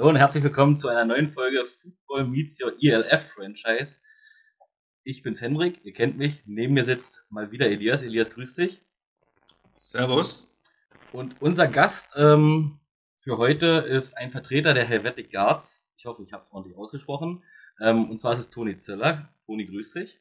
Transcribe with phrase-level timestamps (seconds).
[0.00, 3.98] Hallo und herzlich willkommen zu einer neuen Folge Football Meets Your ELF Franchise.
[5.04, 6.42] Ich bin's Hendrik, ihr kennt mich.
[6.46, 8.02] Neben mir sitzt mal wieder Elias.
[8.02, 8.82] Elias, grüß dich.
[9.74, 10.58] Servus.
[11.12, 12.80] Und unser Gast ähm,
[13.18, 15.86] für heute ist ein Vertreter der Helvetic Guards.
[15.98, 17.44] Ich hoffe, ich habe es ordentlich ausgesprochen.
[17.78, 19.28] Ähm, und zwar ist es Toni Ziller.
[19.44, 20.18] Toni, grüß dich.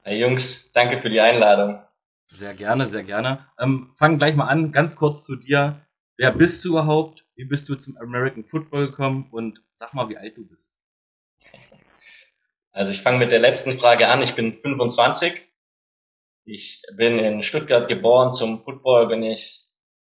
[0.00, 1.82] Hey Jungs, danke für die Einladung.
[2.28, 3.48] Sehr gerne, sehr gerne.
[3.58, 5.86] Ähm, fangen gleich mal an, ganz kurz zu dir.
[6.20, 7.24] Wer bist du überhaupt?
[7.36, 9.28] Wie bist du zum American Football gekommen?
[9.30, 10.72] Und sag mal, wie alt du bist.
[12.72, 14.20] Also ich fange mit der letzten Frage an.
[14.20, 15.40] Ich bin 25.
[16.44, 18.32] Ich bin in Stuttgart geboren.
[18.32, 19.68] Zum Football bin ich,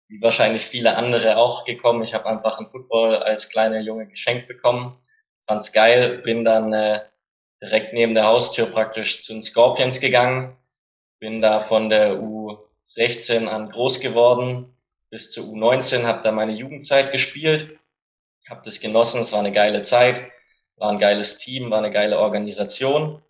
[0.08, 2.04] wie wahrscheinlich viele andere, auch gekommen.
[2.04, 4.98] Ich habe einfach einen Football als kleiner Junge geschenkt bekommen.
[5.46, 6.18] Fand's geil.
[6.18, 7.00] Bin dann äh,
[7.62, 10.54] direkt neben der Haustür praktisch zu den Scorpions gegangen.
[11.18, 14.73] Bin da von der U16 an groß geworden
[15.14, 17.78] bis zur U19, habe da meine Jugendzeit gespielt,
[18.50, 20.20] habe das genossen, es war eine geile Zeit,
[20.74, 23.22] war ein geiles Team, war eine geile Organisation.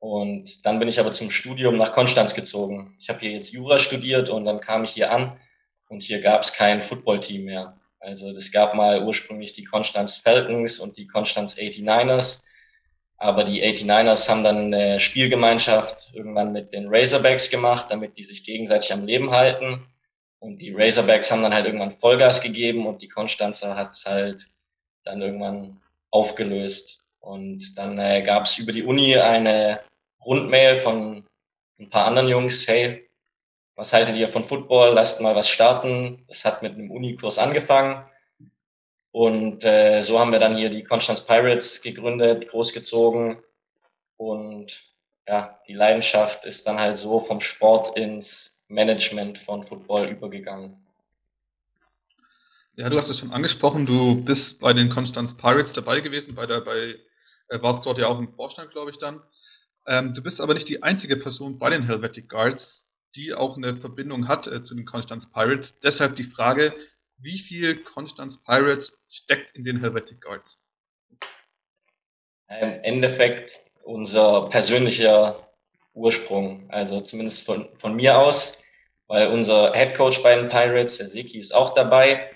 [0.00, 2.96] Und dann bin ich aber zum Studium nach Konstanz gezogen.
[2.98, 5.38] Ich habe hier jetzt Jura studiert und dann kam ich hier an
[5.88, 7.78] und hier gab es kein Footballteam mehr.
[8.00, 12.46] Also das gab mal ursprünglich die Konstanz Falcons und die Konstanz 89ers.
[13.16, 18.44] Aber die 89ers haben dann eine Spielgemeinschaft irgendwann mit den Razorbacks gemacht, damit die sich
[18.44, 19.86] gegenseitig am Leben halten.
[20.42, 24.50] Und die Razorbacks haben dann halt irgendwann Vollgas gegeben und die Konstanzer hat's halt
[25.04, 27.04] dann irgendwann aufgelöst.
[27.20, 29.82] Und dann äh, gab es über die Uni eine
[30.24, 31.24] Rundmail von
[31.78, 33.08] ein paar anderen Jungs, hey,
[33.76, 34.94] was haltet ihr von Football?
[34.94, 36.24] Lasst mal was starten.
[36.26, 38.04] Es hat mit einem Unikurs angefangen.
[39.12, 43.40] Und äh, so haben wir dann hier die Konstanz Pirates gegründet, großgezogen.
[44.16, 44.92] Und
[45.28, 50.76] ja, die Leidenschaft ist dann halt so vom Sport ins Management von Football übergegangen.
[52.74, 56.46] Ja, du hast es schon angesprochen, du bist bei den Constance Pirates dabei gewesen, bei
[56.46, 56.96] der, bei,
[57.48, 59.22] äh, warst dort ja auch im Vorstand, glaube ich, dann.
[59.86, 63.76] Ähm, du bist aber nicht die einzige Person bei den Helvetic Guards, die auch eine
[63.76, 65.78] Verbindung hat äh, zu den Constance Pirates.
[65.80, 66.74] Deshalb die Frage,
[67.18, 70.58] wie viel Constance Pirates steckt in den Helvetic Guards?
[72.48, 75.48] Im Endeffekt unser persönlicher
[75.94, 78.61] Ursprung, also zumindest von, von mir aus
[79.12, 82.30] weil unser Head Coach bei den Pirates, der Siki, ist auch dabei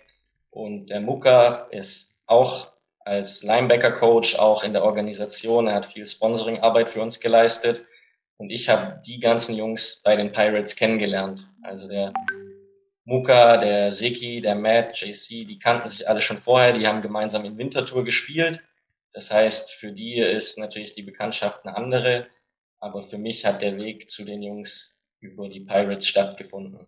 [0.51, 2.71] und der Muka ist auch
[3.01, 5.69] als Linebacker-Coach auch in der Organisation.
[5.69, 7.87] Er hat viel Sponsoring-Arbeit für uns geleistet
[8.37, 11.49] und ich habe die ganzen Jungs bei den Pirates kennengelernt.
[11.63, 12.13] Also der
[13.07, 17.47] Muka, der Siki, der Matt, JC, die kannten sich alle schon vorher, die haben gemeinsam
[17.47, 18.61] in Wintertour gespielt.
[19.15, 22.27] Das heißt, für die ist natürlich die Bekanntschaft eine andere,
[22.81, 26.87] aber für mich hat der Weg zu den Jungs über die Pirates stattgefunden.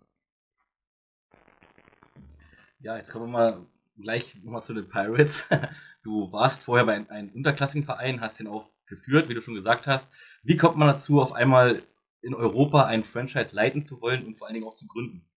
[2.81, 3.67] Ja, jetzt kommen wir mal
[3.97, 5.47] gleich nochmal zu den Pirates.
[6.05, 9.89] Du warst vorher bei einem unterklassigen Verein, hast den auch geführt, wie du schon gesagt
[9.89, 10.11] hast.
[10.45, 11.83] Wie kommt man dazu, auf einmal
[12.23, 15.29] in Europa ein Franchise leiten zu wollen und vor allen Dingen auch zu gründen?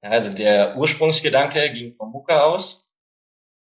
[0.00, 2.94] Also der Ursprungsgedanke ging vom Mucker aus.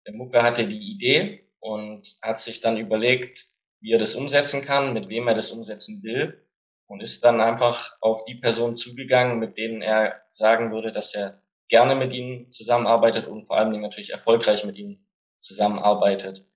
[0.07, 3.47] Der Mucker hatte die Idee und hat sich dann überlegt,
[3.81, 6.46] wie er das umsetzen kann, mit wem er das umsetzen will
[6.87, 11.43] und ist dann einfach auf die Personen zugegangen, mit denen er sagen würde, dass er
[11.69, 15.07] gerne mit ihnen zusammenarbeitet und vor allen Dingen natürlich erfolgreich mit ihnen
[15.39, 16.47] zusammenarbeitet.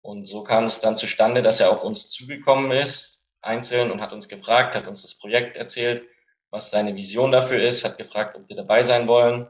[0.00, 4.12] Und so kam es dann zustande, dass er auf uns zugekommen ist, einzeln, und hat
[4.12, 6.02] uns gefragt, hat uns das Projekt erzählt,
[6.50, 9.48] was seine Vision dafür ist, hat gefragt, ob wir dabei sein wollen.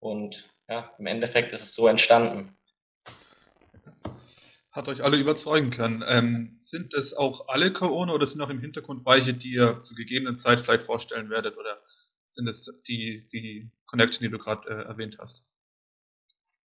[0.00, 2.56] Und ja, im Endeffekt ist es so entstanden
[4.74, 6.04] hat euch alle überzeugen können.
[6.06, 9.94] Ähm, sind es auch alle Corona oder sind noch im Hintergrund welche, die ihr zu
[9.94, 11.56] gegebenen Zeit vielleicht vorstellen werdet?
[11.56, 11.80] Oder
[12.26, 15.44] sind es die, die Connection, die du gerade äh, erwähnt hast?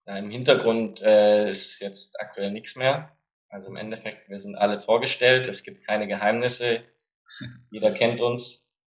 [0.06, 3.12] Ja, Im Hintergrund äh, ist jetzt aktuell nichts mehr.
[3.50, 6.84] Also im Endeffekt, wir sind alle vorgestellt, es gibt keine Geheimnisse,
[7.72, 8.78] jeder kennt uns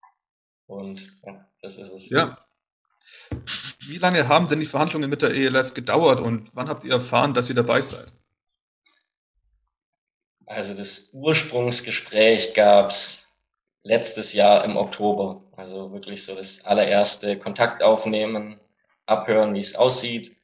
[0.66, 2.10] und ja, das ist es.
[2.10, 2.38] Ja.
[3.86, 7.34] Wie lange haben denn die Verhandlungen mit der ELF gedauert und wann habt ihr erfahren,
[7.34, 8.12] dass ihr dabei seid?
[10.50, 13.36] Also das Ursprungsgespräch gab's
[13.84, 15.44] letztes Jahr im Oktober.
[15.56, 18.58] Also wirklich so das allererste Kontakt aufnehmen,
[19.06, 20.36] abhören, wie es aussieht.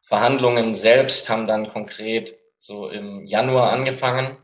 [0.00, 4.38] Verhandlungen selbst haben dann konkret so im Januar angefangen,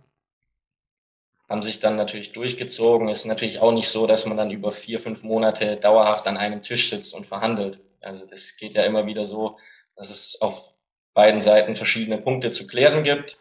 [1.49, 3.09] haben sich dann natürlich durchgezogen.
[3.09, 6.61] Ist natürlich auch nicht so, dass man dann über vier, fünf Monate dauerhaft an einem
[6.61, 7.81] Tisch sitzt und verhandelt.
[8.03, 9.57] Also das geht ja immer wieder so,
[9.97, 10.75] dass es auf
[11.15, 13.39] beiden Seiten verschiedene Punkte zu klären gibt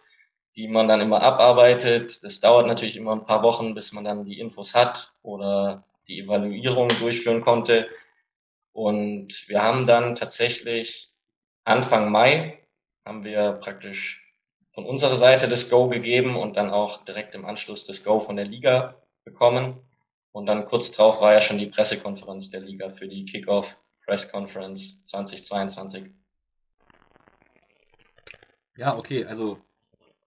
[0.60, 2.22] die man dann immer abarbeitet.
[2.22, 6.20] Das dauert natürlich immer ein paar Wochen, bis man dann die Infos hat oder die
[6.20, 7.88] Evaluierung durchführen konnte.
[8.74, 11.14] Und wir haben dann tatsächlich
[11.64, 12.60] Anfang Mai
[13.06, 14.36] haben wir praktisch
[14.74, 18.36] von unserer Seite das Go gegeben und dann auch direkt im Anschluss das Go von
[18.36, 19.80] der Liga bekommen.
[20.34, 24.30] Und dann kurz drauf war ja schon die Pressekonferenz der Liga für die Kickoff Press
[24.30, 26.12] Conference 2022.
[28.76, 29.62] Ja, okay, also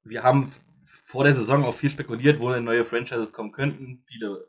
[0.04, 0.52] wir haben
[1.04, 4.02] vor der Saison auch viel spekuliert, wo denn neue Franchises kommen könnten.
[4.06, 4.48] Viele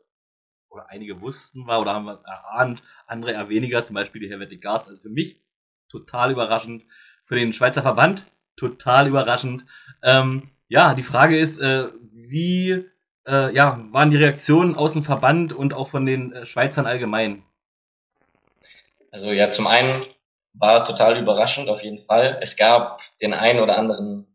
[0.68, 4.62] oder einige wussten war oder haben wir erahnt, andere eher weniger, zum Beispiel die Helvetic
[4.62, 4.88] Guards.
[4.88, 5.40] Also für mich
[5.88, 6.84] total überraschend.
[7.26, 9.64] Für den Schweizer Verband total überraschend.
[10.02, 12.84] Ähm, ja, die Frage ist, äh, wie
[13.26, 17.44] äh, ja, waren die Reaktionen aus dem Verband und auch von den äh, Schweizern allgemein?
[19.10, 20.04] Also ja, zum einen
[20.54, 22.38] war total überraschend auf jeden Fall.
[22.40, 24.33] Es gab den einen oder anderen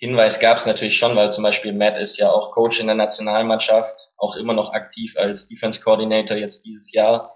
[0.00, 2.96] Hinweis gab es natürlich schon, weil zum Beispiel Matt ist ja auch Coach in der
[2.96, 7.30] Nationalmannschaft, auch immer noch aktiv als Defense Coordinator jetzt dieses Jahr.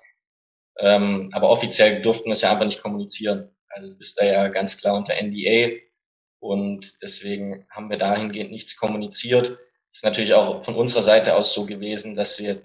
[0.79, 3.55] Ähm, aber offiziell durften es ja einfach nicht kommunizieren.
[3.69, 5.79] Also du bist da ja ganz klar unter NDA
[6.41, 9.59] und deswegen haben wir dahingehend nichts kommuniziert.
[9.93, 12.63] Ist natürlich auch von unserer Seite aus so gewesen, dass wir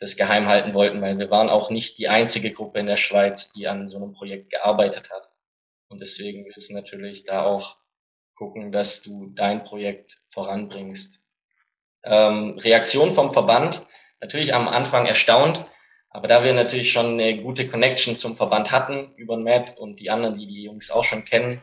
[0.00, 3.52] das geheim halten wollten, weil wir waren auch nicht die einzige Gruppe in der Schweiz,
[3.52, 5.30] die an so einem Projekt gearbeitet hat.
[5.88, 7.76] Und deswegen willst du natürlich da auch
[8.38, 11.24] gucken, dass du dein Projekt voranbringst.
[12.04, 13.84] Ähm, Reaktion vom Verband,
[14.20, 15.66] natürlich am Anfang erstaunt,
[16.10, 20.10] aber da wir natürlich schon eine gute Connection zum Verband hatten über Matt und die
[20.10, 21.60] anderen, die die Jungs auch schon kennen,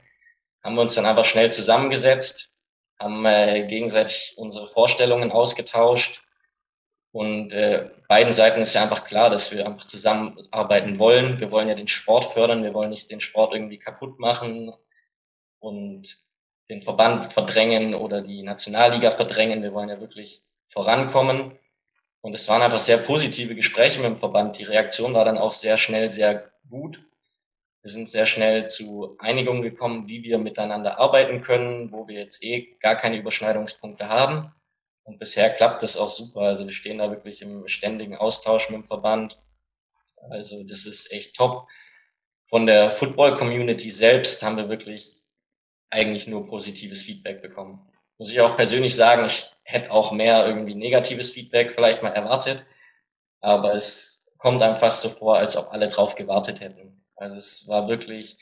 [0.63, 2.55] haben wir uns dann einfach schnell zusammengesetzt,
[2.99, 6.23] haben äh, gegenseitig unsere Vorstellungen ausgetauscht
[7.11, 11.39] und äh, beiden Seiten ist ja einfach klar, dass wir einfach zusammenarbeiten wollen.
[11.39, 14.73] Wir wollen ja den Sport fördern, wir wollen nicht den Sport irgendwie kaputt machen
[15.59, 16.24] und
[16.69, 19.61] den Verband verdrängen oder die Nationalliga verdrängen.
[19.61, 21.57] Wir wollen ja wirklich vorankommen.
[22.21, 24.57] Und es waren einfach sehr positive Gespräche mit dem Verband.
[24.57, 26.99] Die Reaktion war dann auch sehr schnell sehr gut.
[27.83, 32.43] Wir sind sehr schnell zu Einigungen gekommen, wie wir miteinander arbeiten können, wo wir jetzt
[32.43, 34.51] eh gar keine Überschneidungspunkte haben.
[35.03, 36.41] Und bisher klappt das auch super.
[36.41, 39.39] Also wir stehen da wirklich im ständigen Austausch mit dem Verband.
[40.31, 41.67] Also das ist echt top.
[42.47, 45.21] Von der Football Community selbst haben wir wirklich
[45.89, 47.79] eigentlich nur positives Feedback bekommen.
[48.17, 52.65] Muss ich auch persönlich sagen, ich hätte auch mehr irgendwie negatives Feedback vielleicht mal erwartet,
[53.41, 57.03] aber es kommt einem fast so vor, als ob alle drauf gewartet hätten.
[57.15, 58.37] Also es war wirklich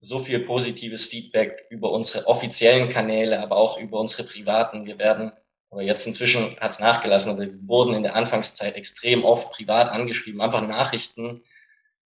[0.00, 4.86] so viel positives Feedback über unsere offiziellen Kanäle, aber auch über unsere privaten.
[4.86, 5.32] Wir werden,
[5.70, 9.90] oder jetzt inzwischen hat es nachgelassen, aber wir wurden in der Anfangszeit extrem oft privat
[9.90, 11.42] angeschrieben, einfach Nachrichten,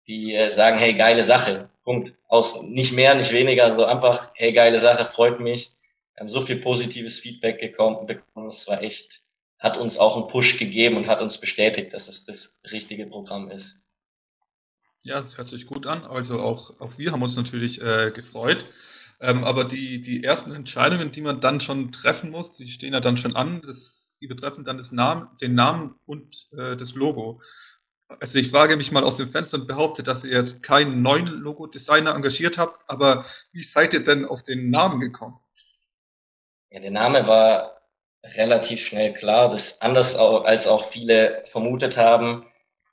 [0.07, 2.13] die äh, sagen, hey, geile Sache, Punkt.
[2.27, 5.71] Aus nicht mehr, nicht weniger, so einfach, hey, geile Sache, freut mich.
[6.15, 8.47] Wir haben so viel positives Feedback gekommen, bekommen.
[8.47, 9.21] Es war echt,
[9.59, 13.49] hat uns auch einen Push gegeben und hat uns bestätigt, dass es das richtige Programm
[13.49, 13.85] ist.
[15.03, 16.03] Ja, das hört sich gut an.
[16.03, 18.65] Also auch, auch wir haben uns natürlich äh, gefreut.
[19.21, 22.99] Ähm, aber die, die ersten Entscheidungen, die man dann schon treffen muss, die stehen ja
[22.99, 23.61] dann schon an.
[23.61, 27.41] Das, die betreffen dann das Namen, den Namen und äh, das Logo.
[28.07, 31.25] Also ich wage mich mal aus dem Fenster und behaupte, dass ihr jetzt keinen neuen
[31.25, 35.39] Logo-Designer engagiert habt, aber wie seid ihr denn auf den Namen gekommen?
[36.69, 37.81] Ja, der Name war
[38.23, 42.45] relativ schnell klar, das anders als auch viele vermutet haben.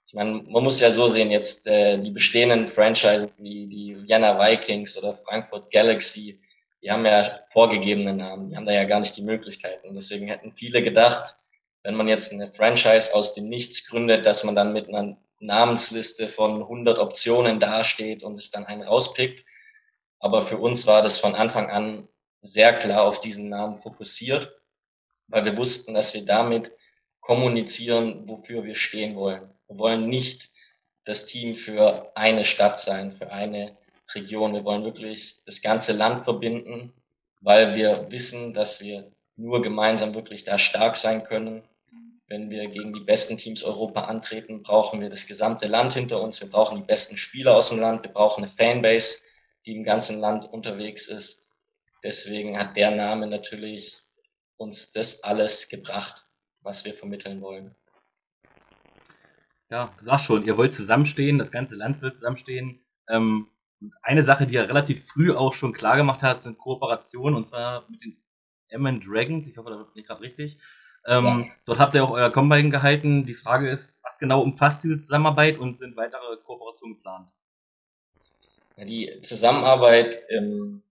[0.06, 4.38] Ich meine, man muss ja so sehen, jetzt äh, die bestehenden Franchises, wie die Vienna
[4.38, 6.40] Vikings oder Frankfurt Galaxy,
[6.82, 9.94] die haben ja vorgegebene Namen, die haben da ja gar nicht die Möglichkeiten.
[9.94, 11.36] Deswegen hätten viele gedacht,
[11.82, 16.28] wenn man jetzt eine Franchise aus dem Nichts gründet, dass man dann mit einer Namensliste
[16.28, 19.44] von 100 Optionen dasteht und sich dann einen rauspickt.
[20.20, 22.08] Aber für uns war das von Anfang an
[22.40, 24.56] sehr klar auf diesen Namen fokussiert,
[25.26, 26.72] weil wir wussten, dass wir damit
[27.20, 29.50] kommunizieren, wofür wir stehen wollen.
[29.68, 30.50] Wir wollen nicht
[31.04, 33.76] das Team für eine Stadt sein, für eine
[34.14, 34.54] Region.
[34.54, 36.92] Wir wollen wirklich das ganze Land verbinden,
[37.40, 41.62] weil wir wissen, dass wir nur gemeinsam wirklich da stark sein können
[42.32, 46.40] wenn wir gegen die besten Teams Europa antreten, brauchen wir das gesamte Land hinter uns.
[46.40, 48.04] Wir brauchen die besten Spieler aus dem Land.
[48.04, 49.18] Wir brauchen eine Fanbase,
[49.66, 51.50] die im ganzen Land unterwegs ist.
[52.02, 54.00] Deswegen hat der Name natürlich
[54.56, 56.26] uns das alles gebracht,
[56.62, 57.76] was wir vermitteln wollen.
[59.68, 62.82] Ja, sag schon, ihr wollt zusammenstehen, das ganze Land soll zusammenstehen.
[63.10, 63.48] Ähm,
[64.00, 67.86] eine Sache, die er relativ früh auch schon klar gemacht hat, sind Kooperationen und zwar
[67.90, 68.16] mit den
[68.68, 69.46] Emmen Dragons.
[69.46, 70.56] Ich hoffe, da bin ich gerade richtig.
[71.06, 71.46] Ähm, ja.
[71.64, 73.26] Dort habt ihr auch euer Combine gehalten.
[73.26, 77.32] Die Frage ist, was genau umfasst diese Zusammenarbeit und sind weitere Kooperationen geplant?
[78.76, 80.82] Ja, die Zusammenarbeit im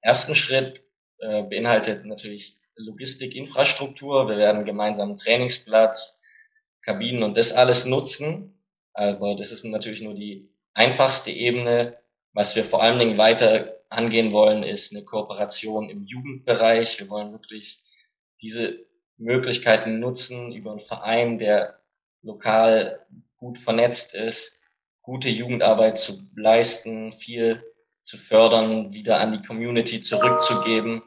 [0.00, 0.82] ersten Schritt
[1.18, 4.28] äh, beinhaltet natürlich Logistik, Infrastruktur.
[4.28, 6.22] Wir werden gemeinsam Trainingsplatz,
[6.82, 8.58] Kabinen und das alles nutzen.
[8.92, 11.98] Aber das ist natürlich nur die einfachste Ebene.
[12.32, 16.98] Was wir vor allen Dingen weiter angehen wollen, ist eine Kooperation im Jugendbereich.
[16.98, 17.82] Wir wollen wirklich
[18.40, 18.86] diese
[19.20, 21.78] Möglichkeiten nutzen über einen Verein, der
[22.22, 24.64] lokal gut vernetzt ist,
[25.02, 27.62] gute Jugendarbeit zu leisten, viel
[28.02, 31.02] zu fördern, wieder an die Community zurückzugeben.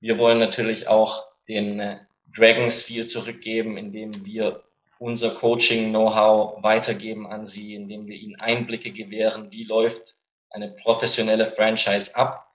[0.00, 1.98] Wir wollen natürlich auch den äh,
[2.34, 4.64] Dragons viel zurückgeben, indem wir
[4.98, 10.16] unser Coaching-Know-how weitergeben an sie, indem wir ihnen Einblicke gewähren, wie läuft
[10.50, 12.52] eine professionelle Franchise ab.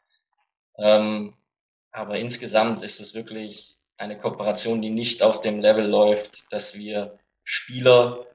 [0.78, 1.36] Ähm,
[1.92, 7.20] aber insgesamt ist es wirklich eine Kooperation, die nicht auf dem Level läuft, dass wir
[7.44, 8.26] Spieler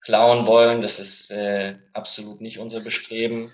[0.00, 0.82] klauen wollen.
[0.82, 3.52] Das ist äh, absolut nicht unser Bestreben.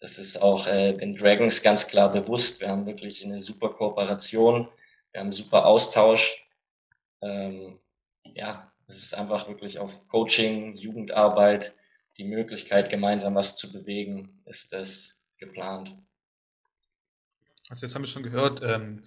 [0.00, 2.60] Das ist auch äh, den Dragons ganz klar bewusst.
[2.60, 4.68] Wir haben wirklich eine super Kooperation.
[5.12, 6.46] Wir haben super Austausch.
[7.22, 7.78] Ähm,
[8.34, 11.74] ja, es ist einfach wirklich auf Coaching, Jugendarbeit,
[12.18, 15.96] die Möglichkeit, gemeinsam was zu bewegen, ist das geplant.
[17.68, 19.06] Also jetzt haben wir schon gehört, ähm,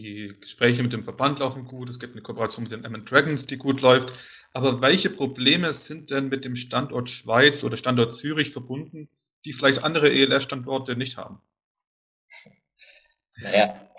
[0.00, 3.46] die Gespräche mit dem Verband laufen gut, es gibt eine Kooperation mit den Emmen Dragons,
[3.46, 4.12] die gut läuft.
[4.52, 9.08] Aber welche Probleme sind denn mit dem Standort Schweiz oder Standort Zürich verbunden,
[9.44, 11.40] die vielleicht andere ELF-Standorte nicht haben?
[13.38, 13.90] Naja,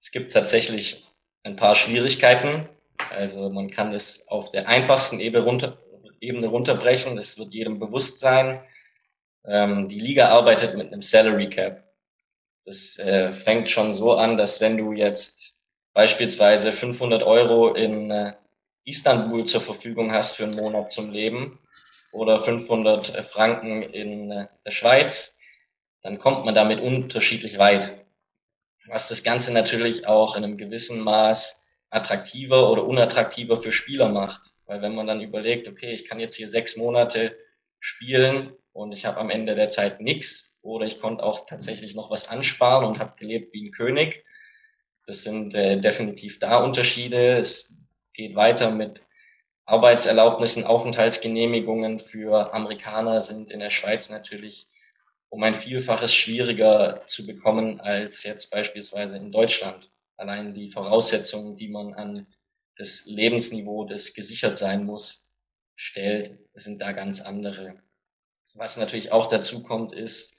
[0.00, 1.06] es gibt tatsächlich
[1.42, 2.68] ein paar Schwierigkeiten.
[3.10, 5.78] Also man kann es auf der einfachsten Ebene, runter,
[6.20, 7.16] Ebene runterbrechen.
[7.16, 8.62] Das wird jedem bewusst sein.
[9.44, 11.89] Ähm, die Liga arbeitet mit einem Salary Cap.
[12.64, 15.60] Das äh, fängt schon so an, dass wenn du jetzt
[15.92, 18.34] beispielsweise 500 Euro in äh,
[18.84, 21.58] Istanbul zur Verfügung hast für einen Monat zum Leben
[22.12, 25.38] oder 500 äh, Franken in äh, der Schweiz,
[26.02, 27.92] dann kommt man damit unterschiedlich weit.
[28.86, 34.52] Was das Ganze natürlich auch in einem gewissen Maß attraktiver oder unattraktiver für Spieler macht.
[34.66, 37.36] Weil wenn man dann überlegt, okay, ich kann jetzt hier sechs Monate
[37.80, 42.10] spielen und ich habe am Ende der Zeit nichts oder ich konnte auch tatsächlich noch
[42.10, 44.24] was ansparen und habe gelebt wie ein König.
[45.06, 47.38] Das sind äh, definitiv da Unterschiede.
[47.38, 49.02] Es geht weiter mit
[49.66, 54.66] Arbeitserlaubnissen, Aufenthaltsgenehmigungen für Amerikaner sind in der Schweiz natürlich
[55.28, 59.90] um ein Vielfaches schwieriger zu bekommen als jetzt beispielsweise in Deutschland.
[60.16, 62.26] Allein die Voraussetzungen, die man an
[62.76, 65.36] das Lebensniveau, das gesichert sein muss,
[65.76, 67.80] stellt, sind da ganz andere.
[68.54, 70.38] Was natürlich auch dazu kommt, ist,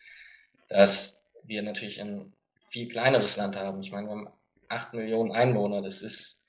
[0.69, 2.33] dass wir natürlich ein
[2.69, 3.81] viel kleineres Land haben.
[3.81, 4.29] Ich meine, wir haben
[4.69, 5.81] acht Millionen Einwohner.
[5.81, 6.47] Das ist,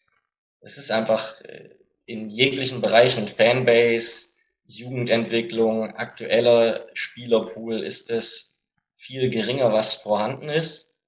[0.61, 1.71] das ist einfach äh,
[2.07, 4.33] in jeglichen Bereichen, Fanbase,
[4.67, 8.63] Jugendentwicklung, aktueller Spielerpool ist es
[8.95, 11.03] viel geringer, was vorhanden ist.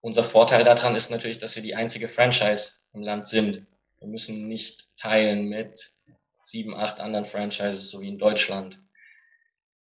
[0.00, 3.66] Unser Vorteil daran ist natürlich, dass wir die einzige Franchise im Land sind.
[4.00, 5.92] Wir müssen nicht teilen mit
[6.42, 8.78] sieben, acht anderen Franchises, so wie in Deutschland.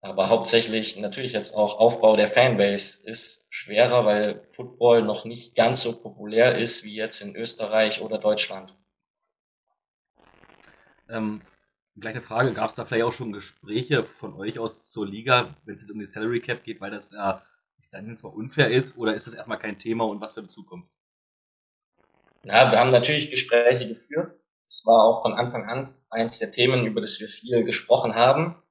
[0.01, 5.83] Aber hauptsächlich natürlich jetzt auch Aufbau der Fanbase ist schwerer, weil Football noch nicht ganz
[5.83, 8.75] so populär ist wie jetzt in Österreich oder Deutschland.
[11.09, 11.43] Ähm,
[11.97, 15.75] gleiche Frage, gab es da vielleicht auch schon Gespräche von euch aus zur Liga, wenn
[15.75, 17.43] es jetzt um die Salary Cap geht, weil das ja
[17.77, 20.49] bis dann zwar unfair ist oder ist das erstmal kein Thema und was für die
[20.49, 20.89] Zukunft?
[22.45, 24.39] Ja, wir haben natürlich Gespräche geführt.
[24.67, 28.63] Es war auch von Anfang an eines der Themen, über das wir viel gesprochen haben.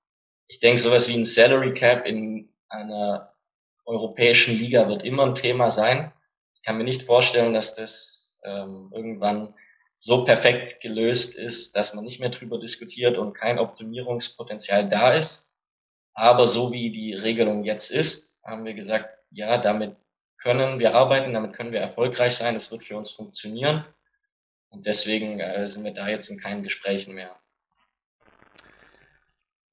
[0.47, 3.33] Ich denke, sowas wie ein Salary Cap in einer
[3.85, 6.11] europäischen Liga wird immer ein Thema sein.
[6.55, 9.53] Ich kann mir nicht vorstellen, dass das ähm, irgendwann
[9.97, 15.57] so perfekt gelöst ist, dass man nicht mehr drüber diskutiert und kein Optimierungspotenzial da ist.
[16.13, 19.95] Aber so wie die Regelung jetzt ist, haben wir gesagt, ja, damit
[20.37, 23.85] können wir arbeiten, damit können wir erfolgreich sein, das wird für uns funktionieren.
[24.69, 27.35] Und deswegen äh, sind wir da jetzt in keinen Gesprächen mehr.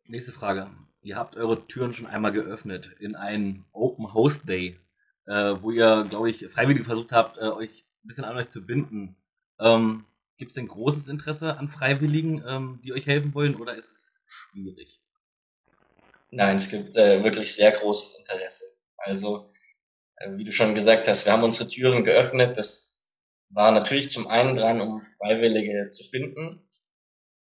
[0.06, 0.70] Nächste Frage.
[1.00, 4.78] Ihr habt eure Türen schon einmal geöffnet in einen Open Host Day,
[5.26, 8.66] äh, wo ihr, glaube ich, freiwillig versucht habt, äh, euch ein bisschen an euch zu
[8.66, 9.16] binden.
[9.58, 10.04] Ähm,
[10.36, 14.12] Gibt es denn großes Interesse an Freiwilligen, ähm, die euch helfen wollen, oder ist es
[14.26, 15.00] schwierig?
[16.30, 18.64] Nein, es gibt äh, wirklich sehr großes Interesse.
[18.98, 19.50] Also,
[20.16, 22.58] äh, wie du schon gesagt hast, wir haben unsere Türen geöffnet.
[22.58, 23.14] Das
[23.48, 26.63] war natürlich zum einen dran, um Freiwillige zu finden,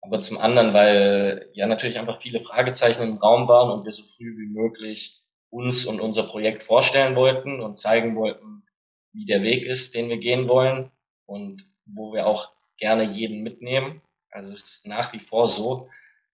[0.03, 4.03] aber zum anderen, weil ja natürlich einfach viele Fragezeichen im Raum waren und wir so
[4.03, 8.65] früh wie möglich uns und unser Projekt vorstellen wollten und zeigen wollten,
[9.13, 10.91] wie der Weg ist, den wir gehen wollen
[11.27, 14.01] und wo wir auch gerne jeden mitnehmen.
[14.31, 15.89] Also es ist nach wie vor so,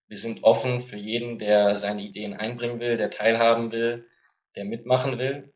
[0.06, 4.06] wir sind offen für jeden, der seine Ideen einbringen will, der teilhaben will,
[4.54, 5.52] der mitmachen will.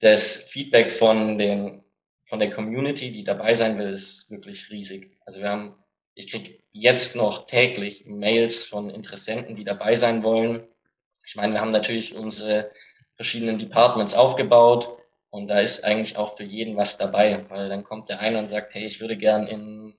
[0.00, 1.84] Das Feedback von den
[2.26, 5.16] von der Community, die dabei sein will, ist wirklich riesig.
[5.24, 5.76] Also wir haben,
[6.14, 10.66] ich kriege jetzt noch täglich Mails von Interessenten, die dabei sein wollen.
[11.26, 12.70] Ich meine, wir haben natürlich unsere
[13.16, 14.96] verschiedenen Departments aufgebaut
[15.30, 18.46] und da ist eigentlich auch für jeden was dabei, weil dann kommt der eine und
[18.46, 19.94] sagt, hey, ich würde gern in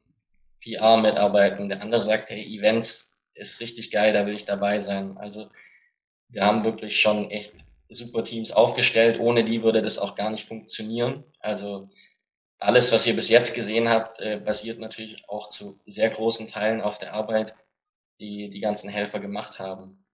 [0.62, 5.18] PR mitarbeiten, der andere sagt, hey, Events ist richtig geil, da will ich dabei sein.
[5.18, 5.50] Also
[6.30, 7.54] wir haben wirklich schon echt
[7.90, 9.20] super Teams aufgestellt.
[9.20, 11.24] Ohne die würde das auch gar nicht funktionieren.
[11.40, 11.90] Also
[12.60, 16.82] alles, was ihr bis jetzt gesehen habt, äh, basiert natürlich auch zu sehr großen Teilen
[16.82, 17.56] auf der Arbeit,
[18.20, 20.06] die die ganzen Helfer gemacht haben.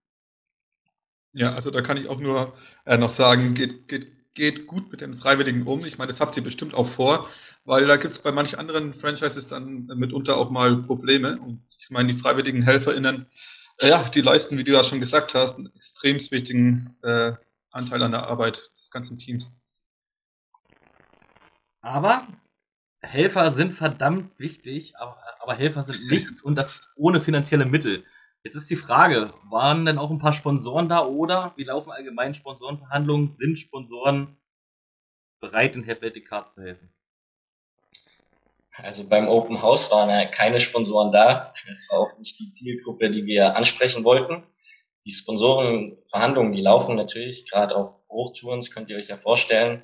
[1.34, 2.54] Ja, also da kann ich auch nur
[2.86, 5.86] äh, noch sagen, geht, geht, geht gut mit den Freiwilligen um.
[5.86, 7.30] Ich meine, das habt ihr bestimmt auch vor,
[7.64, 11.40] weil da gibt es bei manchen anderen Franchises dann mitunter auch mal Probleme.
[11.40, 13.28] Und ich meine, die freiwilligen HelferInnen,
[13.80, 17.34] äh, ja, die leisten, wie du ja schon gesagt hast, einen extrem wichtigen äh,
[17.72, 19.56] Anteil an der Arbeit des ganzen Teams.
[21.82, 22.28] Aber
[23.02, 28.06] Helfer sind verdammt wichtig, aber, aber Helfer sind nichts und das ohne finanzielle Mittel.
[28.44, 32.34] Jetzt ist die Frage, waren denn auch ein paar Sponsoren da oder wie laufen allgemein
[32.34, 33.30] Sponsorenverhandlungen?
[33.30, 34.38] Sind Sponsoren
[35.40, 36.94] bereit, in Helvetic Card zu helfen?
[38.74, 41.54] Also beim Open House waren ja keine Sponsoren da.
[41.68, 44.44] Das war auch nicht die Zielgruppe, die wir ansprechen wollten
[45.06, 49.84] die Sponsorenverhandlungen, die laufen natürlich gerade auf Hochtouren, das könnt ihr euch ja vorstellen.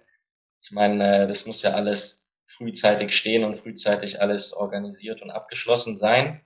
[0.62, 5.96] Ich meine, äh, das muss ja alles frühzeitig stehen und frühzeitig alles organisiert und abgeschlossen
[5.96, 6.42] sein.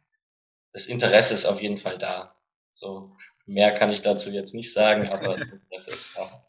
[0.74, 2.36] Das Interesse ist auf jeden Fall da.
[2.72, 3.16] So,
[3.46, 5.38] mehr kann ich dazu jetzt nicht sagen, aber
[5.72, 6.46] das ist da.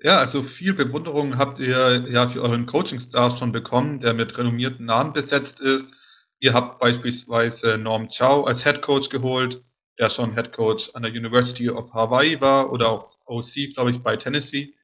[0.00, 4.86] Ja, also viel Bewunderung habt ihr ja für euren Coaching-Staff schon bekommen, der mit renommierten
[4.86, 5.92] Namen besetzt ist.
[6.38, 9.62] Ihr habt beispielsweise Norm Chow als Head Coach geholt
[9.98, 13.98] der schon Head Coach an der University of Hawaii war oder auch OC, glaube ich,
[13.98, 14.74] bei Tennessee.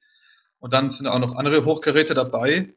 [0.64, 2.73] Und dann sind auch noch andere Hochgeräte dabei.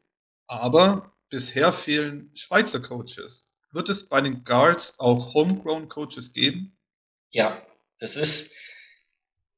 [0.46, 3.48] Aber bisher fehlen Schweizer Coaches.
[3.72, 6.76] Wird es bei den Guards auch Homegrown Coaches geben?
[7.30, 7.62] Ja,
[7.98, 8.54] das ist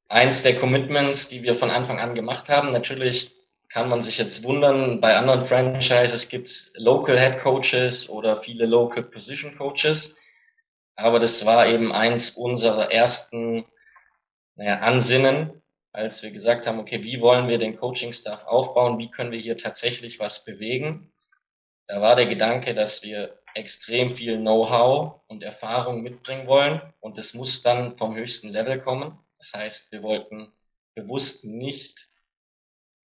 [0.07, 2.71] eins der Commitments, die wir von Anfang an gemacht haben.
[2.71, 3.35] Natürlich
[3.67, 8.65] kann man sich jetzt wundern, bei anderen Franchises gibt es Local Head Coaches oder viele
[8.65, 10.17] Local Position Coaches.
[10.95, 13.65] Aber das war eben eins unserer ersten
[14.55, 15.60] naja, Ansinnen,
[15.91, 18.97] als wir gesagt haben, okay, wie wollen wir den Coaching-Staff aufbauen?
[18.97, 21.11] Wie können wir hier tatsächlich was bewegen?
[21.87, 27.33] Da war der Gedanke, dass wir extrem viel Know-how und Erfahrung mitbringen wollen und es
[27.33, 29.19] muss dann vom höchsten Level kommen.
[29.37, 30.53] Das heißt, wir wollten
[30.95, 32.09] bewusst nicht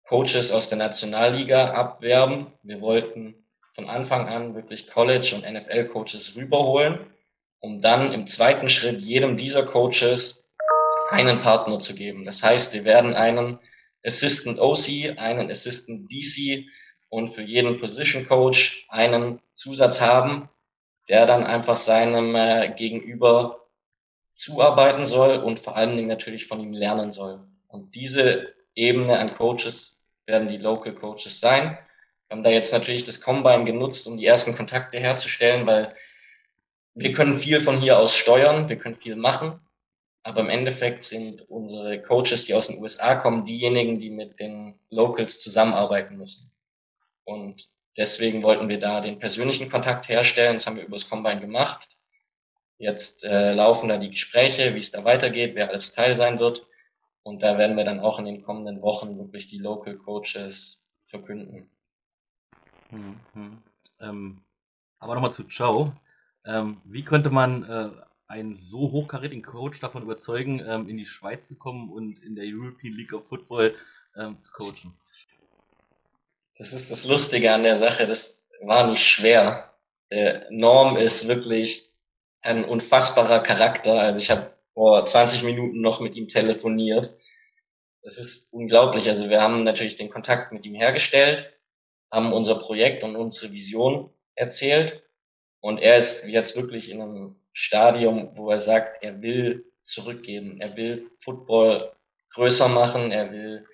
[0.08, 2.48] Coaches aus der Nationalliga abwerben.
[2.64, 7.12] Wir wollten von Anfang an wirklich College- und NFL-Coaches rüberholen
[7.62, 10.41] um dann im zweiten Schritt jedem dieser Coaches
[11.12, 12.24] einen Partner zu geben.
[12.24, 13.60] Das heißt, wir werden einen
[14.04, 16.66] Assistant OC, einen Assistant DC
[17.10, 20.50] und für jeden Position Coach einen Zusatz haben,
[21.10, 23.68] der dann einfach seinem äh, Gegenüber
[24.34, 27.46] zuarbeiten soll und vor allen Dingen natürlich von ihm lernen soll.
[27.68, 31.78] Und diese Ebene an Coaches werden die Local Coaches sein.
[32.28, 35.94] Wir haben da jetzt natürlich das Combine genutzt, um die ersten Kontakte herzustellen, weil
[36.94, 39.60] wir können viel von hier aus steuern, wir können viel machen,
[40.24, 44.80] aber im Endeffekt sind unsere Coaches, die aus den USA kommen, diejenigen, die mit den
[44.90, 46.52] Locals zusammenarbeiten müssen.
[47.24, 50.54] Und deswegen wollten wir da den persönlichen Kontakt herstellen.
[50.54, 51.90] Das haben wir übers Combine gemacht.
[52.78, 56.68] Jetzt äh, laufen da die Gespräche, wie es da weitergeht, wer alles Teil sein wird.
[57.24, 61.70] Und da werden wir dann auch in den kommenden Wochen wirklich die Local Coaches verkünden.
[62.90, 63.64] Hm, hm.
[64.00, 64.42] Ähm,
[65.00, 65.96] aber nochmal zu Joe.
[66.46, 67.90] Ähm, wie könnte man äh,
[68.32, 72.46] einen so hochkarätigen Coach davon überzeugen, ähm, in die Schweiz zu kommen und in der
[72.48, 73.76] European League of Football
[74.18, 74.94] ähm, zu coachen?
[76.58, 78.08] Das ist das Lustige an der Sache.
[78.08, 79.74] Das war nicht schwer.
[80.12, 81.92] Der Norm ist wirklich
[82.42, 84.00] ein unfassbarer Charakter.
[84.00, 87.14] Also ich habe vor 20 Minuten noch mit ihm telefoniert.
[88.02, 89.08] Das ist unglaublich.
[89.10, 91.54] Also wir haben natürlich den Kontakt mit ihm hergestellt,
[92.10, 95.04] haben unser Projekt und unsere Vision erzählt
[95.60, 100.60] und er ist jetzt wirklich in einem Stadium, wo er sagt, er will zurückgeben.
[100.62, 101.92] Er will Football
[102.34, 103.12] größer machen.
[103.12, 103.66] Er will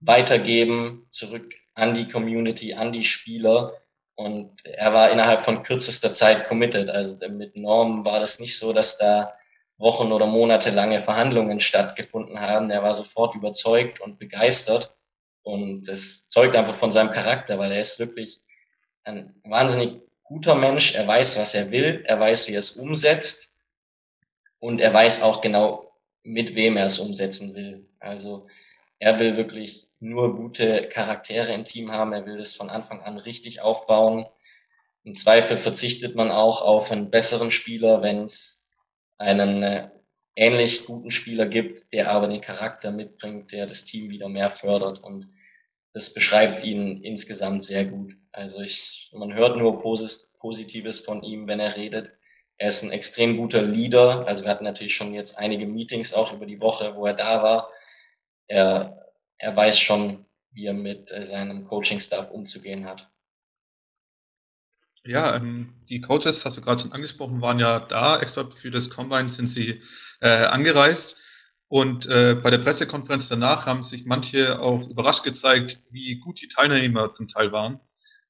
[0.00, 3.74] weitergeben, zurück an die Community, an die Spieler.
[4.14, 6.90] Und er war innerhalb von kürzester Zeit committed.
[6.90, 9.34] Also mit Norm war das nicht so, dass da
[9.76, 12.70] Wochen oder Monate lange Verhandlungen stattgefunden haben.
[12.70, 14.96] Er war sofort überzeugt und begeistert.
[15.42, 18.40] Und das zeugt einfach von seinem Charakter, weil er ist wirklich
[19.04, 23.56] ein wahnsinnig guter Mensch, er weiß, was er will, er weiß, wie er es umsetzt
[24.58, 25.90] und er weiß auch genau,
[26.22, 27.88] mit wem er es umsetzen will.
[27.98, 28.46] Also
[28.98, 33.16] er will wirklich nur gute Charaktere im Team haben, er will es von Anfang an
[33.16, 34.26] richtig aufbauen.
[35.02, 38.70] Im Zweifel verzichtet man auch auf einen besseren Spieler, wenn es
[39.16, 39.88] einen äh,
[40.36, 45.02] ähnlich guten Spieler gibt, der aber den Charakter mitbringt, der das Team wieder mehr fördert
[45.02, 45.28] und
[45.94, 48.17] das beschreibt ihn insgesamt sehr gut.
[48.32, 52.12] Also ich, man hört nur Positives von ihm, wenn er redet.
[52.56, 54.26] Er ist ein extrem guter Leader.
[54.26, 57.42] Also wir hatten natürlich schon jetzt einige Meetings auch über die Woche, wo er da
[57.42, 57.70] war.
[58.48, 63.08] Er, er weiß schon, wie er mit äh, seinem Coaching-Staff umzugehen hat.
[65.04, 68.20] Ja, ähm, die Coaches, hast du gerade schon angesprochen, waren ja da.
[68.20, 69.80] Extra für das Combine sind sie
[70.20, 71.16] äh, angereist.
[71.68, 76.48] Und äh, bei der Pressekonferenz danach haben sich manche auch überrascht gezeigt, wie gut die
[76.48, 77.80] Teilnehmer zum Teil waren.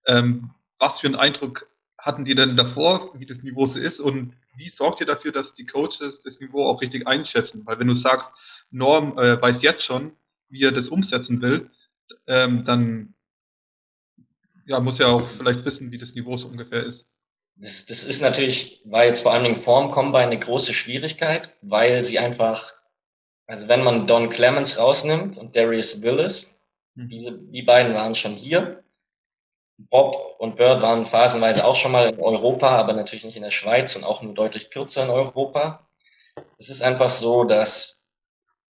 [0.08, 4.34] Ähm, was für einen Eindruck hatten die denn davor, wie das Niveau so ist und
[4.56, 7.64] wie sorgt ihr dafür, dass die Coaches das Niveau auch richtig einschätzen?
[7.64, 8.32] Weil wenn du sagst,
[8.70, 10.12] Norm äh, weiß jetzt schon,
[10.48, 11.70] wie er das umsetzen will,
[12.26, 13.14] ähm, dann
[14.66, 17.06] ja, muss er auch vielleicht wissen, wie das Niveau so ungefähr ist.
[17.56, 22.02] Das, das ist natürlich, war jetzt vor allen Dingen vorm Combine eine große Schwierigkeit, weil
[22.04, 22.72] sie einfach
[23.48, 26.60] also wenn man Don Clemens rausnimmt und Darius Willis,
[26.94, 27.08] mhm.
[27.08, 28.84] diese, die beiden waren schon hier.
[29.78, 33.52] Bob und Bird waren phasenweise auch schon mal in Europa, aber natürlich nicht in der
[33.52, 35.88] Schweiz und auch nur deutlich kürzer in Europa.
[36.58, 38.08] Es ist einfach so, dass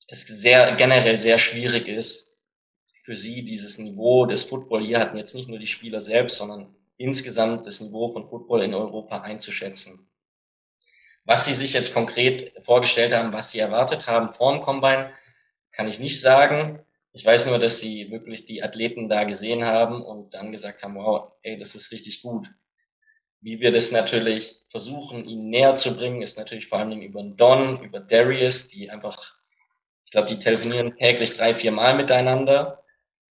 [0.09, 2.39] es sehr, generell sehr schwierig ist,
[3.03, 6.75] für sie dieses Niveau des Football hier hatten jetzt nicht nur die Spieler selbst, sondern
[6.99, 10.07] insgesamt das Niveau von Football in Europa einzuschätzen.
[11.25, 15.13] Was sie sich jetzt konkret vorgestellt haben, was sie erwartet haben vor dem Combine,
[15.73, 16.85] kann ich nicht sagen.
[17.13, 20.95] Ich weiß nur, dass sie wirklich die Athleten da gesehen haben und dann gesagt haben,
[20.95, 22.49] wow, ey, das ist richtig gut.
[23.41, 27.23] Wie wir das natürlich versuchen, ihnen näher zu bringen, ist natürlich vor allen Dingen über
[27.23, 29.35] Don, über Darius, die einfach,
[30.05, 32.85] ich glaube, die telefonieren täglich drei, vier Mal miteinander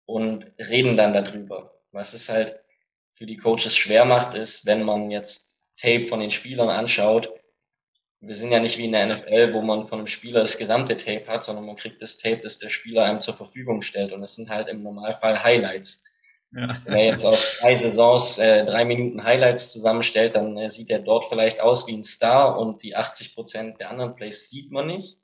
[0.05, 1.79] und reden dann darüber.
[1.91, 2.59] Was es halt
[3.13, 7.29] für die Coaches schwer macht, ist, wenn man jetzt Tape von den Spielern anschaut,
[8.21, 10.95] wir sind ja nicht wie in der NFL, wo man von einem Spieler das gesamte
[10.95, 14.13] Tape hat, sondern man kriegt das Tape, das der Spieler einem zur Verfügung stellt.
[14.13, 16.05] Und es sind halt im Normalfall Highlights.
[16.51, 16.79] Ja.
[16.85, 20.99] Wenn er jetzt aus drei Saisons äh, drei Minuten Highlights zusammenstellt, dann äh, sieht er
[20.99, 24.87] dort vielleicht aus wie ein Star und die 80 Prozent der anderen Plays sieht man
[24.87, 25.17] nicht.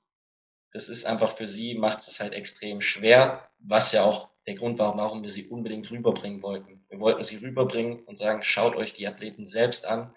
[0.73, 4.79] Das ist einfach für sie, macht es halt extrem schwer, was ja auch der Grund
[4.79, 6.85] war, warum wir sie unbedingt rüberbringen wollten.
[6.89, 10.15] Wir wollten sie rüberbringen und sagen, schaut euch die Athleten selbst an,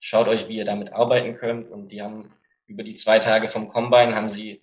[0.00, 1.70] schaut euch, wie ihr damit arbeiten könnt.
[1.70, 2.32] Und die haben
[2.66, 4.62] über die zwei Tage vom Combine haben sie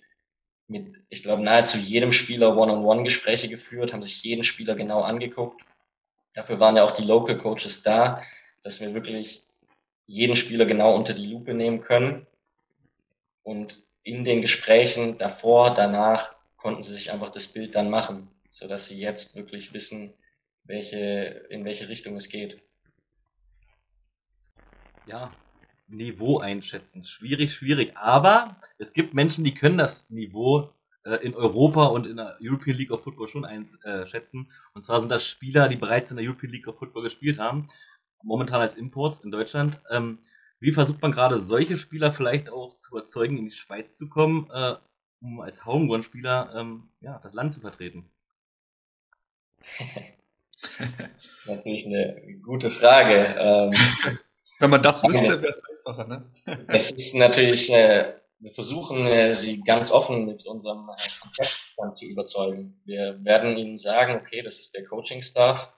[0.66, 5.62] mit, ich glaube, nahezu jedem Spieler One-on-One-Gespräche geführt, haben sich jeden Spieler genau angeguckt.
[6.34, 8.22] Dafür waren ja auch die Local Coaches da,
[8.62, 9.44] dass wir wirklich
[10.06, 12.26] jeden Spieler genau unter die Lupe nehmen können.
[13.42, 18.88] Und in den Gesprächen davor, danach konnten sie sich einfach das Bild dann machen, sodass
[18.88, 20.12] sie jetzt wirklich wissen,
[20.64, 22.60] welche, in welche Richtung es geht
[25.08, 25.32] ja,
[25.88, 27.04] Niveau einschätzen.
[27.04, 27.96] Schwierig, schwierig.
[27.96, 30.70] Aber es gibt Menschen, die können das Niveau
[31.04, 34.52] äh, in Europa und in der European League of Football schon einschätzen.
[34.74, 37.68] Und zwar sind das Spieler, die bereits in der European League of Football gespielt haben.
[38.22, 39.80] Momentan als Imports in Deutschland.
[39.90, 40.18] Ähm,
[40.60, 44.50] wie versucht man gerade solche Spieler vielleicht auch zu überzeugen, in die Schweiz zu kommen,
[44.52, 44.74] äh,
[45.20, 48.10] um als Homegrown-Spieler ähm, ja, das Land zu vertreten?
[51.46, 53.24] Natürlich eine gute Frage.
[53.38, 53.72] Ähm,
[54.58, 56.30] wenn man das wüsste, wäre es einfacher, ne?
[56.68, 62.04] Es ist natürlich, äh, wir versuchen äh, sie ganz offen mit unserem äh, Konzept zu
[62.04, 62.80] überzeugen.
[62.84, 65.72] Wir werden ihnen sagen, okay, das ist der Coaching-Staff,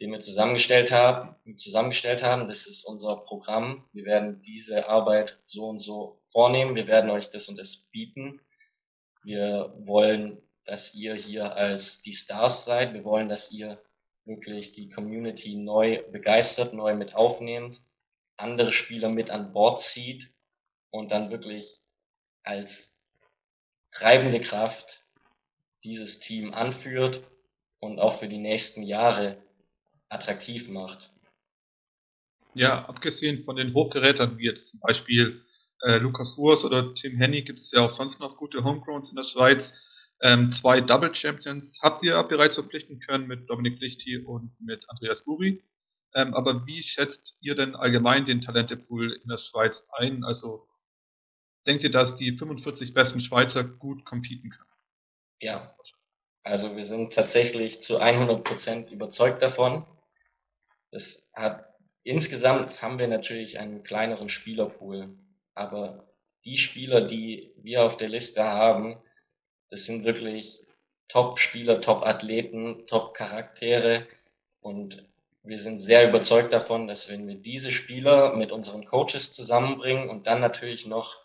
[0.00, 2.48] den wir zusammengestellt haben, zusammengestellt haben.
[2.48, 3.88] Das ist unser Programm.
[3.92, 6.74] Wir werden diese Arbeit so und so vornehmen.
[6.74, 8.40] Wir werden euch das und das bieten.
[9.22, 12.92] Wir wollen, dass ihr hier als die Stars seid.
[12.92, 13.80] Wir wollen, dass ihr
[14.24, 17.80] wirklich die Community neu begeistert, neu mit aufnehmt
[18.42, 20.32] andere Spieler mit an Bord zieht
[20.90, 21.80] und dann wirklich
[22.42, 23.00] als
[23.92, 25.06] treibende Kraft
[25.84, 27.22] dieses Team anführt
[27.80, 29.42] und auch für die nächsten Jahre
[30.08, 31.12] attraktiv macht.
[32.54, 35.40] Ja, abgesehen von den Hochgerätern wie jetzt zum Beispiel
[35.82, 39.16] äh, Lukas Urs oder Tim Henny gibt es ja auch sonst noch gute Homegrowns in
[39.16, 39.72] der Schweiz.
[40.20, 45.24] Ähm, zwei Double Champions habt ihr bereits verpflichten können mit Dominik Lichti und mit Andreas
[45.24, 45.64] Buri.
[46.14, 50.24] Ähm, aber wie schätzt ihr denn allgemein den Talentepool in der Schweiz ein?
[50.24, 50.68] Also
[51.66, 54.70] denkt ihr, dass die 45 besten Schweizer gut competen können?
[55.40, 55.74] Ja,
[56.44, 59.86] also wir sind tatsächlich zu 100 Prozent überzeugt davon.
[60.90, 61.64] Das hat,
[62.02, 65.16] insgesamt haben wir natürlich einen kleineren Spielerpool,
[65.54, 66.12] aber
[66.44, 69.00] die Spieler, die wir auf der Liste haben,
[69.70, 70.60] das sind wirklich
[71.08, 74.06] Top-Spieler, Top-Athleten, Top-Charaktere
[74.60, 75.11] und
[75.44, 80.26] wir sind sehr überzeugt davon, dass wenn wir diese Spieler mit unseren Coaches zusammenbringen und
[80.26, 81.20] dann natürlich noch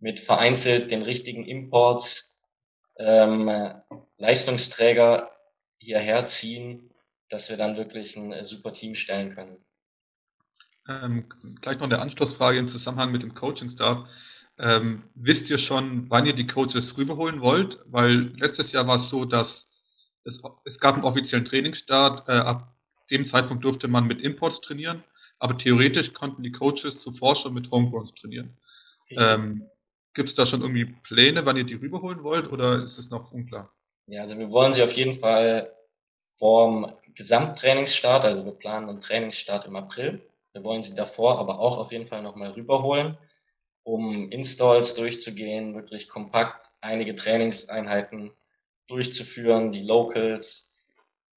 [0.00, 2.40] mit vereinzelt den richtigen Imports
[2.98, 3.50] ähm,
[4.18, 5.30] Leistungsträger
[5.78, 6.90] hierher ziehen,
[7.28, 9.56] dass wir dann wirklich ein äh, super Team stellen können.
[10.88, 11.28] Ähm,
[11.60, 14.08] gleich noch eine Anschlussfrage im Zusammenhang mit dem Coaching-Staff.
[14.58, 17.78] Ähm, wisst ihr schon, wann ihr die Coaches rüberholen wollt?
[17.86, 19.70] Weil letztes Jahr war es so, dass
[20.24, 22.28] es, es gab einen offiziellen Trainingsstart.
[22.28, 22.74] Äh, ab
[23.10, 25.04] dem Zeitpunkt durfte man mit Imports trainieren,
[25.38, 28.56] aber theoretisch konnten die Coaches zuvor schon mit Homegrowns trainieren.
[29.10, 29.66] Ähm,
[30.14, 33.32] Gibt es da schon irgendwie Pläne, wann ihr die rüberholen wollt oder ist es noch
[33.32, 33.72] unklar?
[34.06, 35.72] Ja, also wir wollen sie auf jeden Fall
[36.36, 40.20] vorm Gesamttrainingsstart, also wir planen einen Trainingsstart im April.
[40.52, 43.16] Wir wollen sie davor aber auch auf jeden Fall nochmal rüberholen,
[43.84, 48.32] um Installs durchzugehen, wirklich kompakt einige Trainingseinheiten
[48.88, 50.76] durchzuführen, die Locals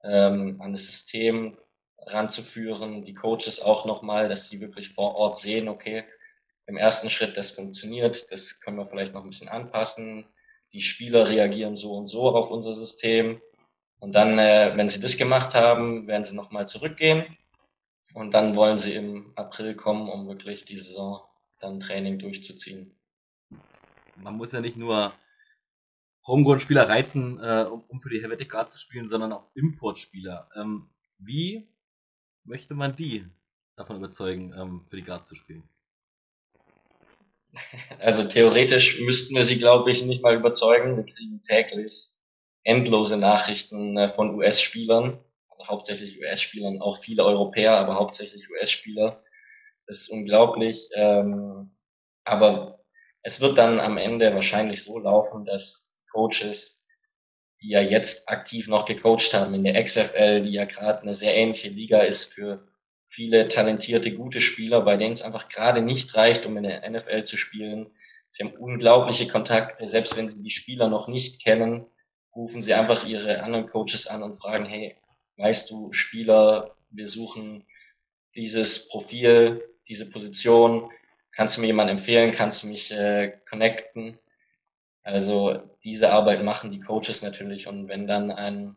[0.04, 1.58] ähm, an das System
[2.08, 6.04] ranzuführen, die Coaches auch nochmal, dass sie wirklich vor Ort sehen, okay,
[6.66, 10.26] im ersten Schritt, das funktioniert, das können wir vielleicht noch ein bisschen anpassen.
[10.72, 13.42] Die Spieler reagieren so und so auf unser System.
[14.00, 17.38] Und dann, äh, wenn sie das gemacht haben, werden sie nochmal zurückgehen.
[18.14, 21.22] Und dann wollen sie im April kommen, um wirklich die Saison
[21.60, 22.96] dann Training durchzuziehen.
[24.16, 25.14] Man muss ja nicht nur
[26.28, 30.50] Homegrown-Spieler reizen, äh, um, um, für die Helvetic Guards zu spielen, sondern auch Importspieler.
[30.56, 31.68] Ähm, wie
[32.44, 33.26] möchte man die
[33.76, 35.64] davon überzeugen, ähm, für die Guards zu spielen?
[38.00, 40.98] Also theoretisch müssten wir sie, glaube ich, nicht mal überzeugen.
[40.98, 42.10] Wir kriegen täglich
[42.64, 49.24] endlose Nachrichten äh, von US-Spielern, also hauptsächlich US-Spielern, auch viele Europäer, aber hauptsächlich US-Spieler.
[49.86, 50.90] Das ist unglaublich.
[50.96, 51.76] Ähm,
[52.24, 52.84] aber
[53.22, 56.83] es wird dann am Ende wahrscheinlich so laufen, dass Coaches,
[57.64, 61.36] die ja jetzt aktiv noch gecoacht haben in der XFL, die ja gerade eine sehr
[61.36, 62.68] ähnliche Liga ist für
[63.08, 67.24] viele talentierte, gute Spieler, bei denen es einfach gerade nicht reicht, um in der NFL
[67.24, 67.92] zu spielen.
[68.32, 71.86] Sie haben unglaubliche Kontakte, selbst wenn sie die Spieler noch nicht kennen,
[72.36, 74.98] rufen sie einfach ihre anderen Coaches an und fragen, hey,
[75.38, 77.66] weißt du, Spieler, wir suchen
[78.36, 80.90] dieses Profil, diese Position,
[81.32, 84.18] kannst du mir jemanden empfehlen, kannst du mich äh, connecten?
[85.04, 88.76] Also diese Arbeit machen die Coaches natürlich und wenn dann ein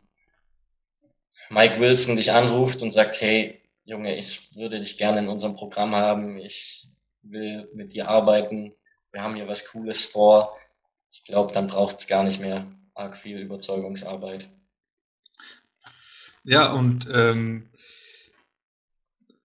[1.49, 5.95] Mike Wilson dich anruft und sagt, hey, Junge, ich würde dich gerne in unserem Programm
[5.95, 6.87] haben, ich
[7.21, 8.73] will mit dir arbeiten,
[9.11, 10.57] wir haben hier was Cooles vor.
[11.11, 14.49] Ich glaube, dann braucht es gar nicht mehr arg viel Überzeugungsarbeit.
[16.43, 17.69] Ja, und ähm,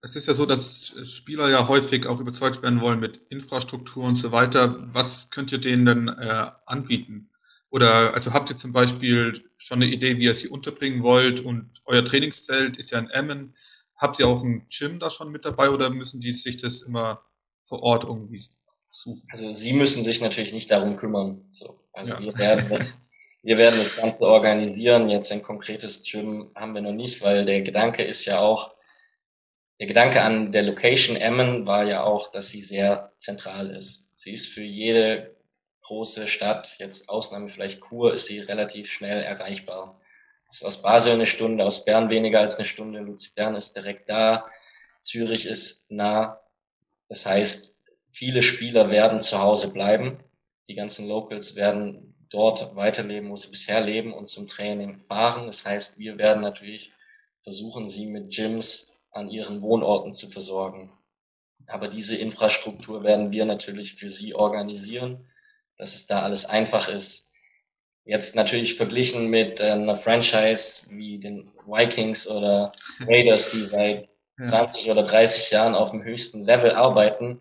[0.01, 4.15] es ist ja so, dass Spieler ja häufig auch überzeugt werden wollen mit Infrastruktur und
[4.15, 4.75] so weiter.
[4.93, 7.29] Was könnt ihr denen denn äh, anbieten?
[7.73, 11.81] Oder also habt ihr zum Beispiel schon eine Idee, wie ihr sie unterbringen wollt und
[11.85, 13.55] euer Trainingszelt ist ja in Emmen.
[13.97, 17.23] Habt ihr auch ein Gym da schon mit dabei oder müssen die sich das immer
[17.65, 18.43] vor Ort irgendwie
[18.91, 19.27] suchen?
[19.31, 21.47] Also sie müssen sich natürlich nicht darum kümmern.
[21.49, 22.21] So, also ja.
[22.21, 22.95] wir, werden das,
[23.41, 25.09] wir werden das Ganze organisieren.
[25.09, 28.75] Jetzt ein konkretes Gym haben wir noch nicht, weil der Gedanke ist ja auch,
[29.79, 34.13] der Gedanke an der Location Emmen war ja auch, dass sie sehr zentral ist.
[34.15, 35.32] Sie ist für jede
[35.83, 39.99] große Stadt, jetzt Ausnahme vielleicht Chur, ist sie relativ schnell erreichbar
[40.53, 44.45] ist aus Basel eine Stunde, aus Bern weniger als eine Stunde, Luzern ist direkt da,
[45.01, 46.39] Zürich ist nah.
[47.09, 47.79] Das heißt,
[48.11, 50.19] viele Spieler werden zu Hause bleiben.
[50.69, 55.47] Die ganzen Locals werden dort weiterleben, wo sie bisher leben und zum Training fahren.
[55.47, 56.93] Das heißt, wir werden natürlich
[57.41, 60.91] versuchen, sie mit Gyms an ihren Wohnorten zu versorgen.
[61.65, 65.27] Aber diese Infrastruktur werden wir natürlich für sie organisieren,
[65.77, 67.23] dass es da alles einfach ist,
[68.05, 74.45] Jetzt natürlich verglichen mit äh, einer Franchise wie den Vikings oder Raiders, die seit ja.
[74.45, 77.39] 20 oder 30 Jahren auf dem höchsten Level arbeiten,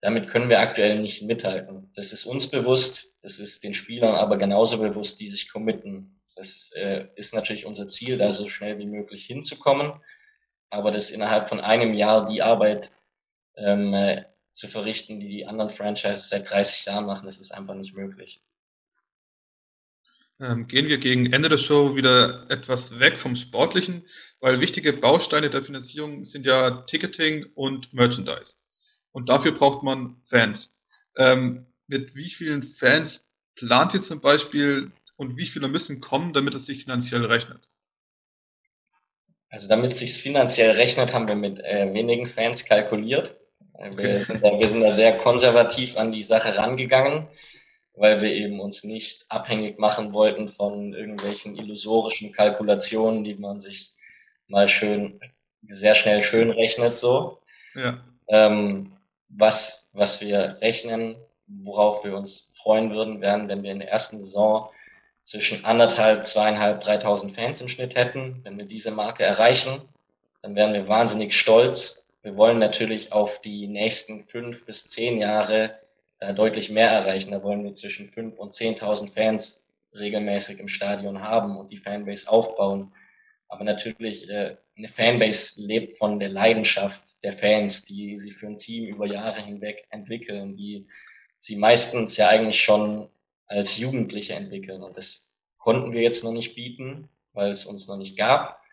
[0.00, 1.90] damit können wir aktuell nicht mithalten.
[1.96, 6.20] Das ist uns bewusst, das ist den Spielern aber genauso bewusst, die sich committen.
[6.36, 9.92] Das äh, ist natürlich unser Ziel, da so schnell wie möglich hinzukommen.
[10.70, 12.92] Aber das innerhalb von einem Jahr die Arbeit
[13.56, 14.24] ähm, äh,
[14.56, 18.42] zu verrichten, die die anderen Franchises seit 30 Jahren machen, das ist einfach nicht möglich
[20.40, 24.06] ähm, gehen wir gegen Ende der Show wieder etwas weg vom Sportlichen,
[24.40, 28.54] weil wichtige Bausteine der Finanzierung sind ja Ticketing und Merchandise.
[29.12, 30.76] Und dafür braucht man Fans.
[31.16, 36.54] Ähm, mit wie vielen Fans plant ihr zum Beispiel und wie viele müssen kommen, damit
[36.54, 37.68] es sich finanziell rechnet?
[39.48, 43.36] Also damit es sich finanziell rechnet, haben wir mit äh, wenigen Fans kalkuliert.
[43.78, 47.28] Wir, sind da, wir sind da sehr konservativ an die Sache rangegangen
[47.96, 53.94] weil wir eben uns nicht abhängig machen wollten von irgendwelchen illusorischen Kalkulationen, die man sich
[54.48, 55.18] mal schön,
[55.66, 57.40] sehr schnell schön rechnet so.
[57.74, 58.04] Ja.
[58.28, 58.92] Ähm,
[59.28, 64.18] was, was wir rechnen, worauf wir uns freuen würden, wären, wenn wir in der ersten
[64.18, 64.68] Saison
[65.22, 68.40] zwischen anderthalb, zweieinhalb, dreitausend Fans im Schnitt hätten.
[68.44, 69.80] Wenn wir diese Marke erreichen,
[70.42, 72.05] dann wären wir wahnsinnig stolz.
[72.26, 75.78] Wir wollen natürlich auf die nächsten fünf bis zehn Jahre
[76.18, 77.30] äh, deutlich mehr erreichen.
[77.30, 82.28] Da wollen wir zwischen fünf und zehntausend Fans regelmäßig im Stadion haben und die Fanbase
[82.28, 82.92] aufbauen.
[83.46, 88.58] Aber natürlich, äh, eine Fanbase lebt von der Leidenschaft der Fans, die sie für ein
[88.58, 90.88] Team über Jahre hinweg entwickeln, die
[91.38, 93.08] sie meistens ja eigentlich schon
[93.46, 94.82] als Jugendliche entwickeln.
[94.82, 98.65] Und das konnten wir jetzt noch nicht bieten, weil es uns noch nicht gab.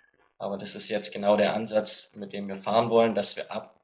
[0.43, 3.79] Aber das ist jetzt genau der Ansatz, mit dem wir fahren wollen, dass wir ab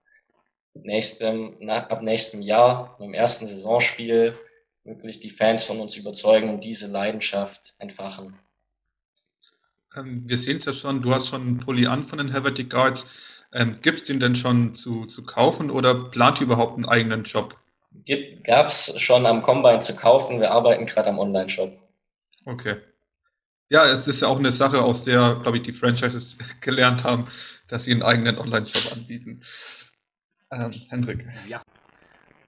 [0.74, 4.38] nächstem, na, ab nächstem Jahr, im ersten Saisonspiel,
[4.84, 8.38] wirklich die Fans von uns überzeugen und diese Leidenschaft entfachen.
[9.96, 13.08] Ähm, wir sehen es ja schon, du hast schon Pulli an von den Helvetic Guards.
[13.54, 17.24] Ähm, Gibt es den denn schon zu, zu kaufen oder plant ihr überhaupt einen eigenen
[17.24, 17.56] Job?
[18.44, 20.42] Gab es schon am Combine zu kaufen.
[20.42, 21.72] Wir arbeiten gerade am Online-Shop.
[22.46, 22.78] Okay.
[23.70, 27.26] Ja, es ist ja auch eine Sache, aus der, glaube ich, die Franchises gelernt haben,
[27.68, 29.42] dass sie einen eigenen Online-Shop anbieten.
[30.52, 31.28] Ähm, Hendrik.
[31.48, 31.62] Ja.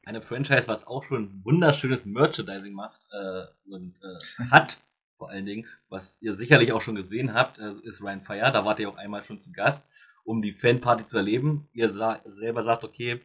[0.04, 4.80] Eine Franchise, was auch schon wunderschönes Merchandising macht äh, und äh, hat,
[5.18, 8.52] vor allen Dingen, was ihr sicherlich auch schon gesehen habt, äh, ist Ryan Fire.
[8.52, 9.92] Da wart ihr auch einmal schon zu Gast,
[10.24, 11.70] um die Fanparty zu erleben.
[11.74, 13.22] Ihr sa selber sagt, okay,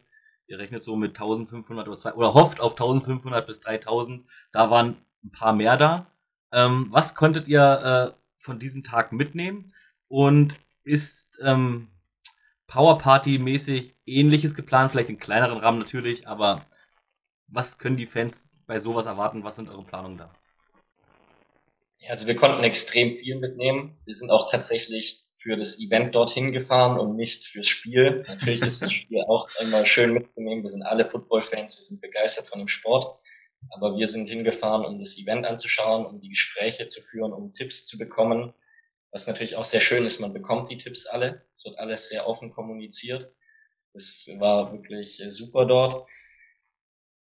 [0.48, 4.28] Ihr rechnet so mit 1500 oder, zwei, oder hofft auf 1500 bis 3000.
[4.52, 6.06] Da waren ein paar mehr da.
[6.52, 9.74] Ähm, was konntet ihr äh, von diesem Tag mitnehmen?
[10.08, 11.88] Und ist ähm,
[12.66, 14.92] Power Party mäßig ähnliches geplant?
[14.92, 16.64] Vielleicht in kleineren Rahmen natürlich, aber
[17.48, 19.44] was können die Fans bei sowas erwarten?
[19.44, 20.32] Was sind eure Planungen da?
[21.98, 23.96] Ja, also wir konnten extrem viel mitnehmen.
[24.04, 28.24] Wir sind auch tatsächlich für das Event dorthin gefahren und nicht fürs Spiel.
[28.26, 30.62] Natürlich ist das Spiel auch immer schön mitzunehmen.
[30.62, 33.18] Wir sind alle Football-Fans, wir sind begeistert von dem Sport.
[33.70, 37.86] Aber wir sind hingefahren, um das Event anzuschauen, um die Gespräche zu führen, um Tipps
[37.86, 38.54] zu bekommen.
[39.10, 41.46] Was natürlich auch sehr schön ist, man bekommt die Tipps alle.
[41.50, 43.32] Es wird alles sehr offen kommuniziert.
[43.92, 46.08] Es war wirklich super dort.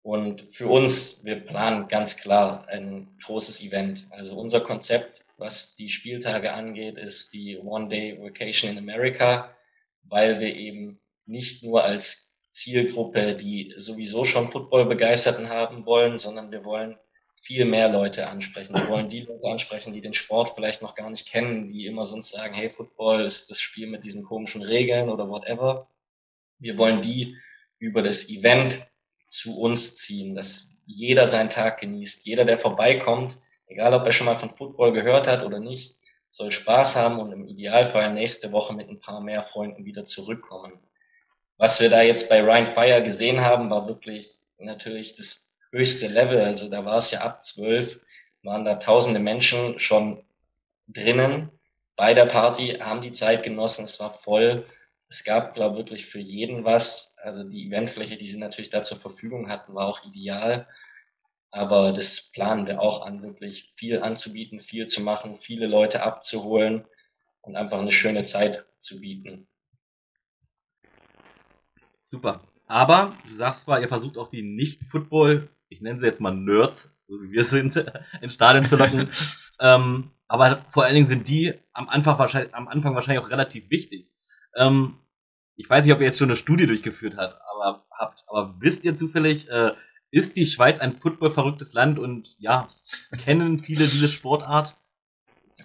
[0.03, 4.07] Und für uns, wir planen ganz klar ein großes Event.
[4.11, 9.57] Also unser Konzept was die Spieltage angeht, ist die One-Day Vacation in America,
[10.03, 16.51] weil wir eben nicht nur als Zielgruppe die sowieso schon Football begeisterten haben wollen, sondern
[16.51, 16.97] wir wollen
[17.41, 18.75] viel mehr Leute ansprechen.
[18.75, 22.05] Wir wollen die Leute ansprechen, die den Sport vielleicht noch gar nicht kennen, die immer
[22.05, 25.89] sonst sagen, hey, Football ist das Spiel mit diesen komischen Regeln oder whatever.
[26.59, 27.37] Wir wollen die
[27.79, 28.87] über das Event
[29.29, 34.27] zu uns ziehen, dass jeder seinen Tag genießt, jeder, der vorbeikommt, egal ob er schon
[34.27, 35.97] mal von Football gehört hat oder nicht,
[36.31, 40.81] soll Spaß haben und im Idealfall nächste Woche mit ein paar mehr Freunden wieder zurückkommen.
[41.59, 46.41] Was wir da jetzt bei Ryan Fire gesehen haben, war wirklich natürlich das höchste Level.
[46.41, 48.01] Also da war es ja ab zwölf,
[48.43, 50.25] waren da tausende Menschen schon
[50.87, 51.51] drinnen
[51.97, 54.65] bei der Party, haben die Zeit genossen, es war voll.
[55.09, 57.17] Es gab, glaube ich, wirklich für jeden was.
[57.23, 60.69] Also die Eventfläche, die sie natürlich da zur Verfügung hatten, war auch ideal.
[61.51, 66.87] Aber das planen wir auch an, wirklich viel anzubieten, viel zu machen, viele Leute abzuholen
[67.41, 69.49] und einfach eine schöne Zeit zu bieten.
[72.09, 72.43] Super.
[72.67, 76.97] Aber du sagst zwar, ihr versucht auch die Nicht-Football, ich nenne sie jetzt mal Nerds,
[77.07, 77.77] so wie wir sind,
[78.21, 79.09] ins Stadion zu locken.
[79.61, 83.71] ähm, aber vor allen Dingen sind die am Anfang wahrscheinlich, am Anfang wahrscheinlich auch relativ
[83.71, 84.11] wichtig.
[84.57, 84.99] Ähm,
[85.57, 88.85] ich weiß nicht, ob ihr jetzt schon eine Studie durchgeführt habt, aber habt, aber wisst
[88.85, 89.73] ihr zufällig, äh,
[90.11, 92.69] ist die Schweiz ein footballverrücktes Land und ja,
[93.23, 94.77] kennen viele diese Sportart?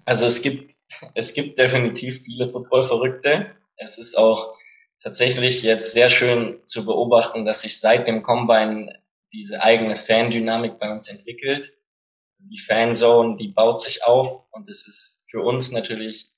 [0.05, 0.75] Also es gibt,
[1.13, 3.55] es gibt definitiv viele Footballverrückte.
[3.77, 4.57] Es ist auch
[5.03, 9.01] tatsächlich jetzt sehr schön zu beobachten, dass sich seit dem Combine
[9.33, 11.73] diese eigene Fan-Dynamik bei uns entwickelt.
[12.37, 16.31] Also die Fanzone, die baut sich auf und es ist für uns natürlich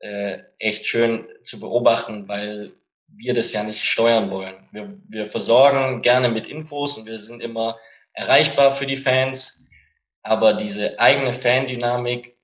[0.00, 2.72] äh, echt schön zu beobachten, weil
[3.08, 4.68] wir das ja nicht steuern wollen.
[4.70, 7.78] Wir, wir versorgen gerne mit Infos und wir sind immer
[8.12, 9.66] erreichbar für die Fans,
[10.22, 12.36] aber diese eigene Fandynamik,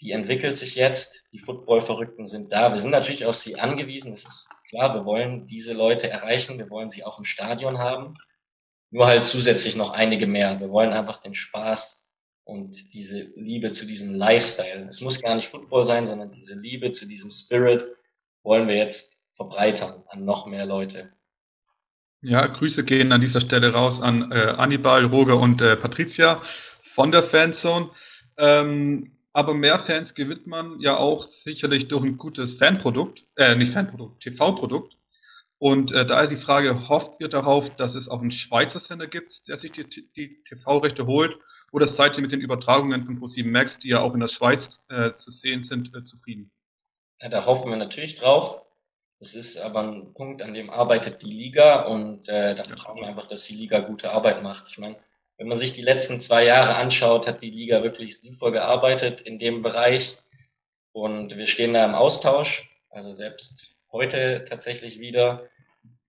[0.00, 1.28] die entwickelt sich jetzt.
[1.32, 2.70] Die Football-Verrückten sind da.
[2.70, 4.12] Wir sind natürlich auf sie angewiesen.
[4.12, 4.94] Das ist klar.
[4.94, 6.58] Wir wollen diese Leute erreichen.
[6.58, 8.14] Wir wollen sie auch im Stadion haben.
[8.90, 10.58] Nur halt zusätzlich noch einige mehr.
[10.58, 12.10] Wir wollen einfach den Spaß
[12.44, 14.86] und diese Liebe zu diesem Lifestyle.
[14.88, 17.86] Es muss gar nicht Football sein, sondern diese Liebe zu diesem Spirit
[18.42, 21.12] wollen wir jetzt verbreitern an noch mehr Leute.
[22.22, 26.42] Ja, Grüße gehen an dieser Stelle raus an äh, Annibal, Roger und äh, Patricia
[26.82, 27.90] von der Fanzone.
[28.36, 33.72] Ähm, aber mehr Fans gewinnt man ja auch sicherlich durch ein gutes Fanprodukt, äh, nicht
[33.72, 34.96] Fanprodukt, TV-Produkt.
[35.58, 39.06] Und äh, da ist die Frage, hofft ihr darauf, dass es auch einen Schweizer Sender
[39.06, 41.38] gibt, der sich die, die TV-Rechte holt?
[41.70, 44.78] Oder seid ihr mit den Übertragungen von Pro7 Max, die ja auch in der Schweiz
[44.88, 46.50] äh, zu sehen sind, äh, zufrieden?
[47.20, 48.62] Ja, da hoffen wir natürlich drauf.
[49.20, 53.06] Das ist aber ein Punkt, an dem arbeitet die Liga und äh, da vertrauen wir
[53.06, 54.68] einfach, dass die Liga gute Arbeit macht.
[54.70, 54.96] Ich meine,
[55.40, 59.38] wenn man sich die letzten zwei Jahre anschaut, hat die Liga wirklich super gearbeitet in
[59.38, 60.18] dem Bereich
[60.92, 62.70] und wir stehen da im Austausch.
[62.90, 65.48] Also selbst heute tatsächlich wieder.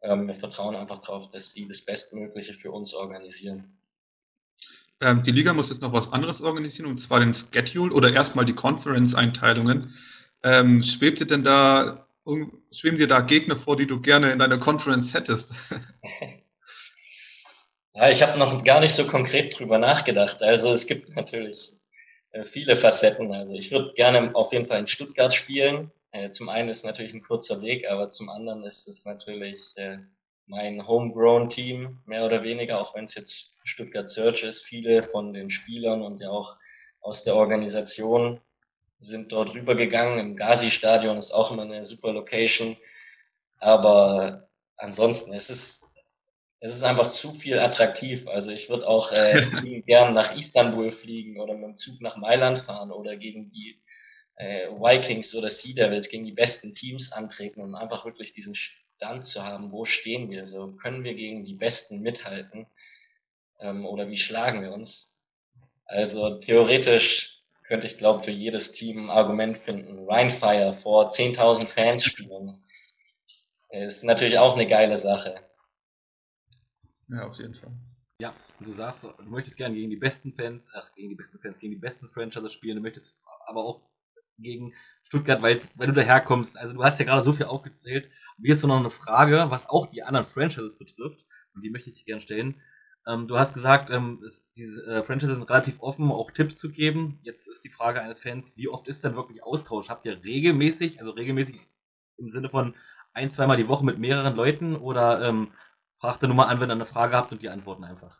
[0.01, 3.77] Ähm, wir vertrauen einfach darauf, dass sie das Bestmögliche für uns organisieren.
[4.99, 8.43] Ähm, die Liga muss jetzt noch was anderes organisieren, und zwar den Schedule oder erstmal
[8.43, 9.93] die Conference-Einteilungen.
[10.43, 12.05] Ähm, schwebt dir denn da,
[12.69, 15.53] schweben dir da Gegner vor, die du gerne in deiner Conference hättest?
[17.93, 20.41] ja, ich habe noch gar nicht so konkret drüber nachgedacht.
[20.43, 21.73] Also es gibt natürlich
[22.31, 23.33] äh, viele Facetten.
[23.33, 25.91] Also ich würde gerne auf jeden Fall in Stuttgart spielen.
[26.11, 29.99] Äh, zum einen ist natürlich ein kurzer Weg, aber zum anderen ist es natürlich äh,
[30.47, 34.63] mein Homegrown-Team, mehr oder weniger, auch wenn es jetzt Stuttgart Search ist.
[34.63, 36.57] Viele von den Spielern und ja auch
[37.01, 38.41] aus der Organisation
[38.99, 40.19] sind dort rübergegangen.
[40.19, 42.77] Im Gazi-Stadion ist auch immer eine super Location.
[43.59, 45.80] Aber ansonsten, es ist,
[46.63, 48.27] es ist einfach zu viel attraktiv.
[48.27, 52.59] Also ich würde auch äh, gern nach Istanbul fliegen oder mit dem Zug nach Mailand
[52.59, 53.81] fahren oder gegen die
[54.35, 59.25] äh, Vikings oder Sea Devils, gegen die besten Teams antreten und einfach wirklich diesen Stand
[59.25, 60.45] zu haben, wo stehen wir?
[60.45, 62.67] So können wir gegen die Besten mithalten
[63.59, 65.19] ähm, oder wie schlagen wir uns?
[65.85, 70.07] Also theoretisch könnte ich glaube für jedes Team ein Argument finden.
[70.07, 72.63] Rhinefire vor 10.000 Fans spielen
[73.71, 75.50] ist natürlich auch eine geile Sache.
[77.11, 77.71] Ja, auf jeden Fall.
[78.19, 81.59] Ja, du sagst, du möchtest gerne gegen die besten Fans, ach, gegen die besten Fans,
[81.59, 83.81] gegen die besten Franchises spielen, du möchtest aber auch
[84.37, 86.57] gegen Stuttgart, weil, weil du daherkommst.
[86.57, 88.09] Also du hast ja gerade so viel aufgezählt.
[88.41, 91.25] Hier ist noch eine Frage, was auch die anderen Franchises betrifft.
[91.53, 92.61] Und die möchte ich dir gerne stellen.
[93.07, 96.69] Ähm, du hast gesagt, ähm, es, diese äh, Franchises sind relativ offen, auch Tipps zu
[96.69, 97.19] geben.
[97.23, 99.89] Jetzt ist die Frage eines Fans, wie oft ist denn wirklich Austausch?
[99.89, 101.59] Habt ihr regelmäßig, also regelmäßig
[102.17, 102.75] im Sinne von
[103.13, 105.51] ein, zweimal die Woche mit mehreren Leuten oder ähm,
[106.01, 108.19] fragt ihr nur mal an, wenn ihr eine Frage habt und die antworten einfach?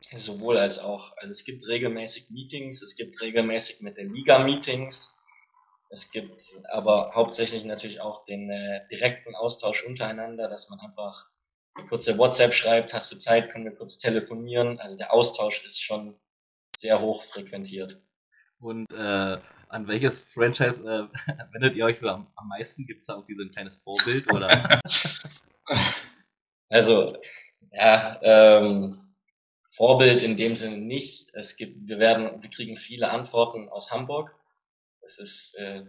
[0.00, 1.14] Sowohl als auch.
[1.18, 5.22] Also es gibt regelmäßig Meetings, es gibt regelmäßig mit der Liga Meetings.
[5.90, 11.28] Es gibt aber hauptsächlich natürlich auch den äh, direkten Austausch untereinander, dass man einfach
[11.74, 14.80] eine kurze WhatsApp schreibt, hast du Zeit, können wir kurz telefonieren.
[14.80, 16.18] Also der Austausch ist schon
[16.74, 18.00] sehr hoch frequentiert.
[18.60, 22.86] Und äh, an welches Franchise äh, wendet ihr euch so am, am meisten?
[22.86, 24.32] Gibt es da irgendwie so ein kleines Vorbild?
[24.32, 24.80] Oder?
[26.68, 27.16] also,
[27.72, 28.96] ja, ähm,
[29.70, 31.28] Vorbild in dem Sinne nicht.
[31.34, 34.34] Es gibt, wir werden, wir kriegen viele Antworten aus Hamburg.
[35.00, 35.84] Das ist, äh,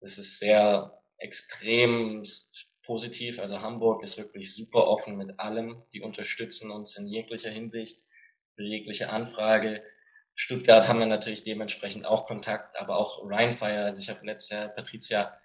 [0.00, 3.38] das ist sehr extremst positiv.
[3.40, 5.82] Also Hamburg ist wirklich super offen mit allem.
[5.92, 8.04] Die unterstützen uns in jeglicher Hinsicht,
[8.54, 9.82] für jegliche Anfrage.
[10.34, 13.84] Stuttgart haben wir natürlich dementsprechend auch Kontakt, aber auch Rheinfire.
[13.84, 15.39] Also ich habe letztes Jahr Patricia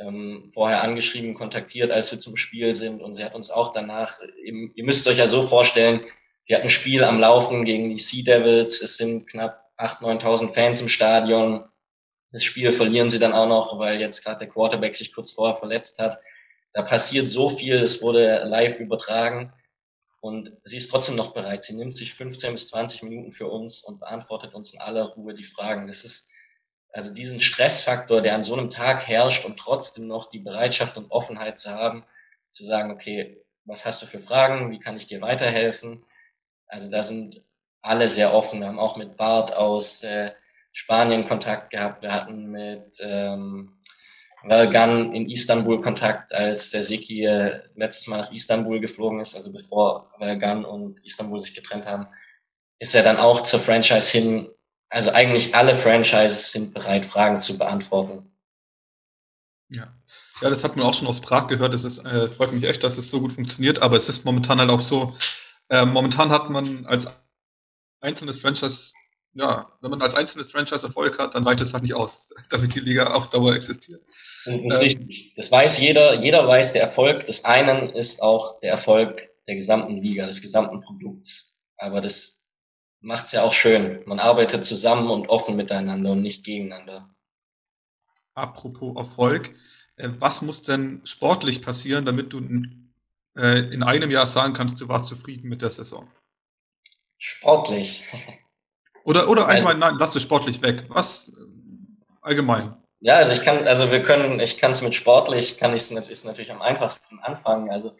[0.00, 4.18] ähm, vorher angeschrieben, kontaktiert, als wir zum Spiel sind und sie hat uns auch danach,
[4.42, 6.00] ihr, ihr müsst euch ja so vorstellen,
[6.44, 8.82] sie hat ein Spiel am Laufen gegen die Sea Devils.
[8.82, 11.64] Es sind knapp 8.000, 9.000 Fans im Stadion.
[12.32, 15.56] Das Spiel verlieren sie dann auch noch, weil jetzt gerade der Quarterback sich kurz vorher
[15.56, 16.18] verletzt hat.
[16.72, 19.52] Da passiert so viel, es wurde live übertragen
[20.20, 21.62] und sie ist trotzdem noch bereit.
[21.62, 25.34] Sie nimmt sich 15 bis 20 Minuten für uns und beantwortet uns in aller Ruhe
[25.34, 25.88] die Fragen.
[25.88, 26.30] Das ist
[26.92, 31.10] also diesen Stressfaktor, der an so einem Tag herrscht und trotzdem noch die Bereitschaft und
[31.10, 32.04] Offenheit zu haben,
[32.50, 34.70] zu sagen, okay, was hast du für Fragen?
[34.70, 36.04] Wie kann ich dir weiterhelfen?
[36.66, 37.42] Also da sind
[37.82, 38.60] alle sehr offen.
[38.60, 40.32] Wir haben auch mit Bart aus äh,
[40.72, 42.02] Spanien Kontakt gehabt.
[42.02, 43.80] Wir hatten mit ähm,
[44.42, 49.52] Valgan in Istanbul Kontakt, als der Seki äh, letztes Mal nach Istanbul geflogen ist, also
[49.52, 52.06] bevor Valgan und Istanbul sich getrennt haben,
[52.78, 54.48] ist er dann auch zur Franchise hin.
[54.90, 58.30] Also eigentlich alle Franchises sind bereit, Fragen zu beantworten.
[59.68, 59.94] Ja.
[60.40, 61.74] Ja, das hat man auch schon aus Prag gehört.
[61.74, 64.58] Es ist, äh, freut mich echt, dass es so gut funktioniert, aber es ist momentan
[64.58, 65.16] halt auch so,
[65.68, 67.06] äh, momentan hat man als
[68.00, 68.92] einzelnes Franchise
[69.34, 72.74] ja, wenn man als einzelnes Franchise Erfolg hat, dann reicht es halt nicht aus, damit
[72.74, 74.02] die Liga auf Dauer existiert.
[74.44, 75.34] Das ist ähm, richtig.
[75.36, 76.20] Das weiß jeder.
[76.20, 80.80] Jeder weiß, der Erfolg des einen ist auch der Erfolg der gesamten Liga, des gesamten
[80.80, 81.58] Produkts.
[81.76, 82.39] Aber das
[83.00, 84.02] macht's ja auch schön.
[84.06, 87.10] Man arbeitet zusammen und offen miteinander und nicht gegeneinander.
[88.34, 89.54] Apropos Erfolg,
[89.96, 92.38] äh, was muss denn sportlich passieren, damit du
[93.36, 96.10] äh, in einem Jahr sagen kannst, du warst zufrieden mit der Saison?
[97.18, 98.06] Sportlich.
[99.02, 100.84] Oder, oder allgemein, nein, lass es sportlich weg.
[100.88, 101.40] Was äh,
[102.20, 102.76] allgemein?
[103.00, 105.90] Ja, also ich kann, also wir können, ich kann es mit sportlich, kann ich es
[105.90, 107.70] ist natürlich am einfachsten anfangen.
[107.70, 107.96] Also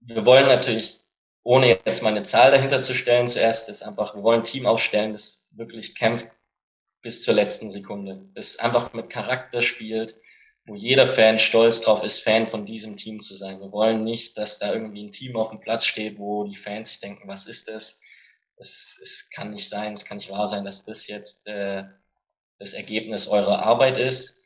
[0.00, 1.00] wir wollen natürlich,
[1.42, 4.66] ohne jetzt mal eine Zahl dahinter zu stellen, zuerst ist einfach, wir wollen ein Team
[4.66, 6.28] aufstellen, das wirklich kämpft
[7.00, 10.16] bis zur letzten Sekunde, das einfach mit Charakter spielt,
[10.66, 13.60] wo jeder Fan stolz drauf ist, Fan von diesem Team zu sein.
[13.60, 16.90] Wir wollen nicht, dass da irgendwie ein Team auf dem Platz steht, wo die Fans
[16.90, 18.02] sich denken, was ist das?
[18.56, 21.84] Es, es kann nicht sein, es kann nicht wahr sein, dass das jetzt äh,
[22.58, 24.44] das Ergebnis eurer Arbeit ist.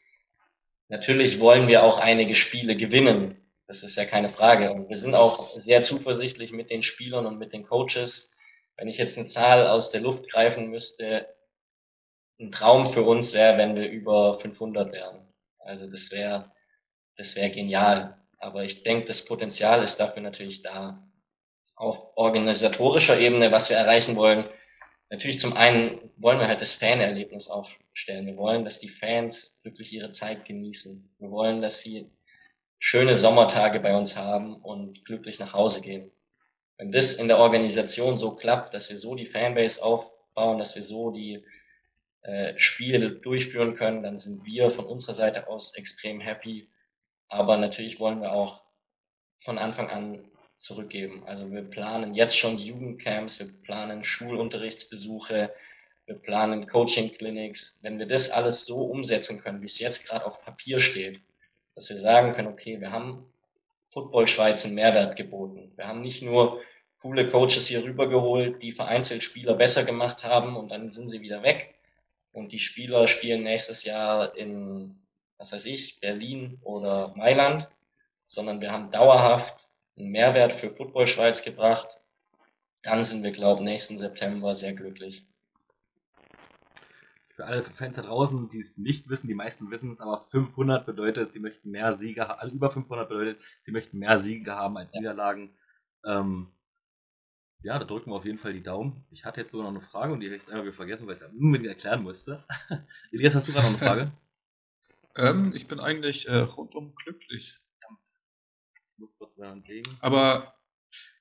[0.89, 3.42] Natürlich wollen wir auch einige Spiele gewinnen.
[3.73, 4.71] Das ist ja keine Frage.
[4.71, 8.37] Und wir sind auch sehr zuversichtlich mit den Spielern und mit den Coaches.
[8.77, 11.27] Wenn ich jetzt eine Zahl aus der Luft greifen müsste,
[12.39, 15.27] ein Traum für uns wäre, wenn wir über 500 wären.
[15.59, 16.53] Also das wäre,
[17.17, 18.23] das wäre genial.
[18.39, 21.09] Aber ich denke, das Potenzial ist dafür natürlich da.
[21.75, 24.45] Auf organisatorischer Ebene, was wir erreichen wollen,
[25.09, 28.27] natürlich zum einen wollen wir halt das Fanerlebnis aufstellen.
[28.27, 31.15] Wir wollen, dass die Fans wirklich ihre Zeit genießen.
[31.19, 32.11] Wir wollen, dass sie
[32.85, 36.11] schöne Sommertage bei uns haben und glücklich nach Hause gehen.
[36.77, 40.83] Wenn das in der Organisation so klappt, dass wir so die Fanbase aufbauen, dass wir
[40.83, 41.45] so die
[42.23, 46.69] äh, Spiele durchführen können, dann sind wir von unserer Seite aus extrem happy.
[47.29, 48.65] Aber natürlich wollen wir auch
[49.39, 50.25] von Anfang an
[50.57, 51.23] zurückgeben.
[51.25, 55.55] Also wir planen jetzt schon Jugendcamps, wir planen Schulunterrichtsbesuche,
[56.07, 57.79] wir planen Coaching-Clinics.
[57.85, 61.23] Wenn wir das alles so umsetzen können, wie es jetzt gerade auf Papier steht,
[61.75, 63.27] dass wir sagen können, okay, wir haben
[63.91, 65.73] Football Schweiz einen Mehrwert geboten.
[65.77, 66.61] Wir haben nicht nur
[67.01, 71.43] coole Coaches hier rübergeholt, die vereinzelt Spieler besser gemacht haben und dann sind sie wieder
[71.43, 71.75] weg.
[72.33, 74.97] Und die Spieler spielen nächstes Jahr in,
[75.37, 77.69] was weiß ich, Berlin oder Mailand,
[78.27, 79.69] sondern wir haben dauerhaft
[79.99, 81.99] einen Mehrwert für Football Schweiz gebracht.
[82.83, 85.27] Dann sind wir, glaube ich, nächsten September sehr glücklich.
[87.35, 90.85] Für alle Fans da draußen, die es nicht wissen, die meisten wissen es, aber 500
[90.85, 94.77] bedeutet, sie möchten mehr Siege haben, also über 500 bedeutet, sie möchten mehr Siege haben
[94.77, 95.01] als ja.
[95.01, 95.57] Niederlagen.
[96.05, 96.53] Ähm,
[97.63, 99.05] ja, da drücken wir auf jeden Fall die Daumen.
[99.11, 101.15] Ich hatte jetzt sogar noch eine Frage und die habe ich einfach wieder vergessen, weil
[101.15, 102.45] ich es unbedingt erklären musste.
[103.13, 104.13] Elias, hast du gerade noch eine Frage?
[105.17, 107.61] ähm, ich bin eigentlich äh, rundum glücklich.
[108.93, 109.97] Ich muss kurz mal entgegen.
[110.01, 110.55] Aber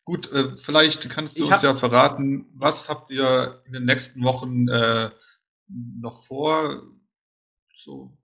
[0.03, 4.24] gut, äh, vielleicht kannst du ich uns ja verraten, was habt ihr in den nächsten
[4.24, 5.12] Wochen äh,
[5.99, 6.84] noch vor?
[7.76, 8.17] So.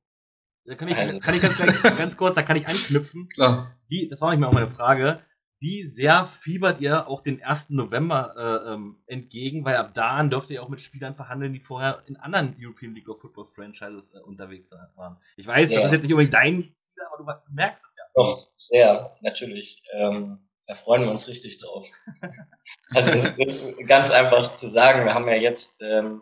[0.66, 3.30] Da kann ich, kann ich ganz, ganz kurz, da kann ich anknüpfen.
[3.34, 3.76] Klar.
[3.88, 5.22] Wie, das war nicht mehr auch meine Frage
[5.60, 7.72] wie sehr fiebert ihr auch den 1.
[7.72, 9.66] November äh, ähm, entgegen?
[9.66, 13.10] Weil ab da dürft ihr auch mit Spielern verhandeln, die vorher in anderen European League
[13.10, 15.18] of Football Franchises äh, unterwegs waren.
[15.36, 15.78] Ich weiß, ja.
[15.78, 18.04] das ist jetzt nicht unbedingt dein Ziel, aber du merkst es ja.
[18.14, 19.82] Doch, sehr, natürlich.
[19.94, 21.88] Ähm, da freuen wir uns richtig drauf.
[22.94, 25.06] also das ist ganz einfach zu sagen.
[25.06, 26.22] Wir haben ja jetzt ähm,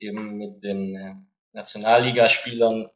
[0.00, 1.14] eben mit den äh,
[1.52, 2.90] Nationalligaspielern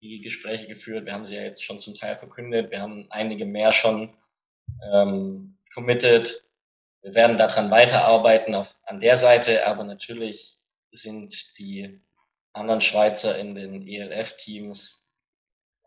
[0.00, 1.06] die Gespräche geführt.
[1.06, 2.70] Wir haben sie ja jetzt schon zum Teil verkündet.
[2.70, 4.14] Wir haben einige mehr schon
[4.92, 6.48] ähm, committed.
[7.02, 10.58] Wir werden daran weiterarbeiten auf, an der Seite, aber natürlich
[10.90, 12.00] sind die
[12.52, 15.10] anderen Schweizer in den ELF-Teams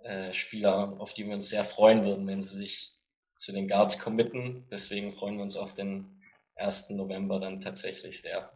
[0.03, 2.95] äh, Spieler, auf die wir uns sehr freuen würden, wenn sie sich
[3.37, 4.67] zu den Guards committen.
[4.71, 6.21] Deswegen freuen wir uns auf den
[6.55, 6.91] 1.
[6.91, 8.51] November dann tatsächlich sehr.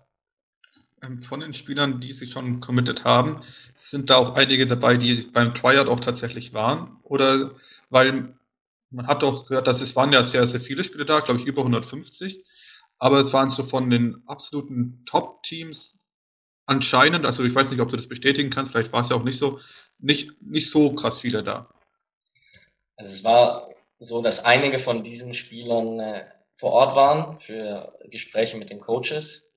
[1.02, 3.42] Ähm, von den Spielern, die sich schon committed haben,
[3.76, 6.98] sind da auch einige dabei, die beim Tryout auch tatsächlich waren?
[7.04, 7.52] Oder
[7.90, 8.36] weil
[8.92, 11.46] man hat auch gehört, dass es waren ja sehr, sehr viele Spiele da, glaube ich
[11.46, 12.44] über 150.
[12.98, 15.98] Aber es waren so von den absoluten Top-Teams
[16.66, 19.24] anscheinend, also ich weiß nicht, ob du das bestätigen kannst, vielleicht war es ja auch
[19.24, 19.60] nicht so,
[19.98, 21.68] nicht, nicht so krass viele da.
[22.96, 23.70] Also es war
[24.00, 29.49] so, dass einige von diesen Spielern äh, vor Ort waren für Gespräche mit den Coaches,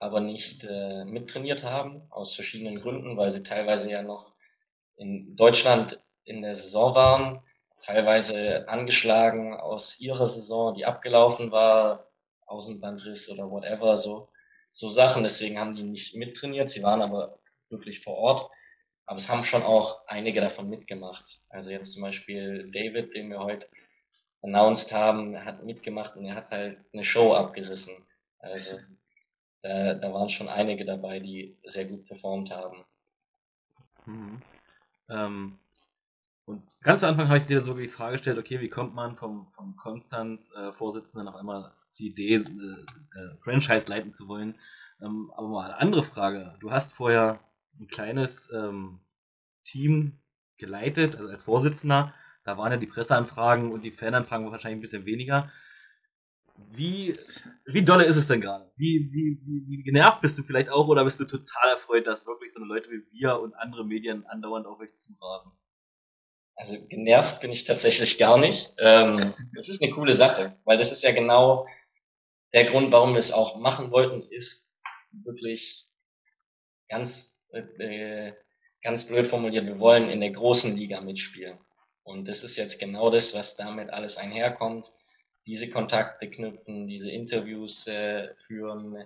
[0.00, 4.32] aber nicht äh, mittrainiert haben, aus verschiedenen Gründen, weil sie teilweise ja noch
[4.96, 7.42] in Deutschland in der Saison waren
[7.80, 12.08] teilweise angeschlagen aus ihrer Saison, die abgelaufen war,
[12.46, 14.28] Außenbandriss oder whatever, so,
[14.70, 15.22] so Sachen.
[15.22, 16.68] Deswegen haben die nicht mittrainiert.
[16.70, 18.50] Sie waren aber wirklich vor Ort.
[19.06, 21.42] Aber es haben schon auch einige davon mitgemacht.
[21.48, 23.68] Also jetzt zum Beispiel David, den wir heute
[24.42, 28.06] announced haben, hat mitgemacht und er hat halt eine Show abgerissen.
[28.38, 28.78] Also
[29.62, 32.84] da, da waren schon einige dabei, die sehr gut performt haben.
[34.06, 34.42] Mhm.
[35.08, 35.58] Ähm,
[36.46, 39.16] und ganz zu Anfang habe ich dir so die Frage gestellt, okay, wie kommt man
[39.16, 44.58] vom, vom Konstanz-Vorsitzenden äh, auf einmal die Idee, äh, äh, Franchise leiten zu wollen?
[45.00, 46.56] Ähm, aber mal eine andere Frage.
[46.60, 47.40] Du hast vorher
[47.78, 49.00] ein kleines ähm,
[49.64, 50.18] Team
[50.56, 52.14] geleitet, also als Vorsitzender.
[52.44, 55.50] Da waren ja die Presseanfragen und die Fananfragen wahrscheinlich ein bisschen weniger.
[56.72, 57.14] Wie,
[57.66, 58.70] wie dolle ist es denn gerade?
[58.76, 62.26] Wie, wie, wie, wie genervt bist du vielleicht auch oder bist du total erfreut, dass
[62.26, 65.52] wirklich so Leute wie wir und andere Medien andauernd auf euch zurasen?
[66.56, 68.74] Also genervt bin ich tatsächlich gar nicht.
[68.78, 71.66] Ähm, das ist eine coole Sache, weil das ist ja genau
[72.52, 74.78] der Grund, warum wir es auch machen wollten, ist
[75.12, 75.86] wirklich
[76.88, 78.32] ganz, äh,
[78.82, 81.58] ganz blöd formuliert, wir wollen in der großen Liga mitspielen.
[82.02, 84.92] Und das ist jetzt genau das, was damit alles einherkommt.
[85.50, 89.04] Diese Kontakte knüpfen, diese Interviews äh, führen,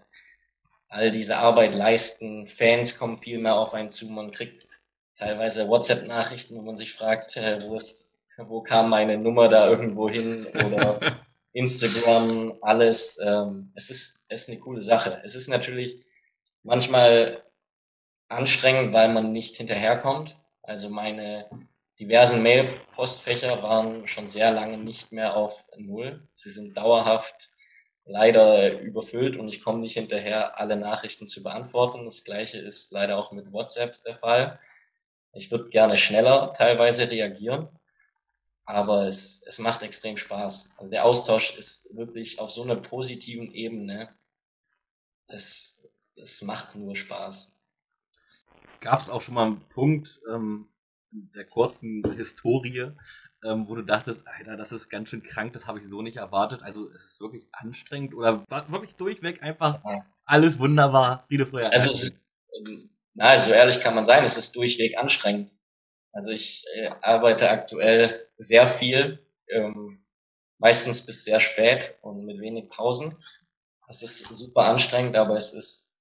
[0.88, 2.46] all diese Arbeit leisten.
[2.46, 4.10] Fans kommen viel mehr auf einen zu.
[4.10, 4.62] Man kriegt
[5.16, 10.10] teilweise WhatsApp-Nachrichten, wo man sich fragt, äh, wo, ist, wo kam meine Nummer da irgendwo
[10.10, 11.16] hin oder
[11.54, 13.18] Instagram, alles.
[13.24, 15.22] Ähm, es, ist, es ist eine coole Sache.
[15.24, 16.04] Es ist natürlich
[16.62, 17.42] manchmal
[18.28, 20.36] anstrengend, weil man nicht hinterherkommt.
[20.62, 21.48] Also meine
[21.98, 26.26] diversen Mail-Postfächer waren schon sehr lange nicht mehr auf Null.
[26.34, 27.50] Sie sind dauerhaft
[28.04, 32.04] leider überfüllt und ich komme nicht hinterher, alle Nachrichten zu beantworten.
[32.04, 34.58] Das gleiche ist leider auch mit WhatsApps der Fall.
[35.32, 37.68] Ich würde gerne schneller teilweise reagieren,
[38.64, 40.74] aber es, es macht extrem Spaß.
[40.76, 44.14] Also der Austausch ist wirklich auf so einer positiven Ebene.
[45.26, 47.58] Das, das macht nur Spaß.
[48.80, 50.68] Gab es auch schon mal einen Punkt ähm,
[51.14, 52.90] der kurzen Historie,
[53.44, 56.16] ähm, wo du dachtest, Alter, das ist ganz schön krank, das habe ich so nicht
[56.16, 56.62] erwartet.
[56.62, 59.80] Also es ist wirklich anstrengend oder war wirklich durchweg einfach
[60.24, 61.70] alles wunderbar, Friede, Freude.
[61.70, 62.10] Also,
[63.14, 65.54] na, so ehrlich kann man sein, es ist durchweg anstrengend.
[66.12, 70.04] Also ich äh, arbeite aktuell sehr viel, ähm,
[70.58, 73.16] meistens bis sehr spät und mit wenig Pausen.
[73.86, 75.98] Das ist super anstrengend, aber es ist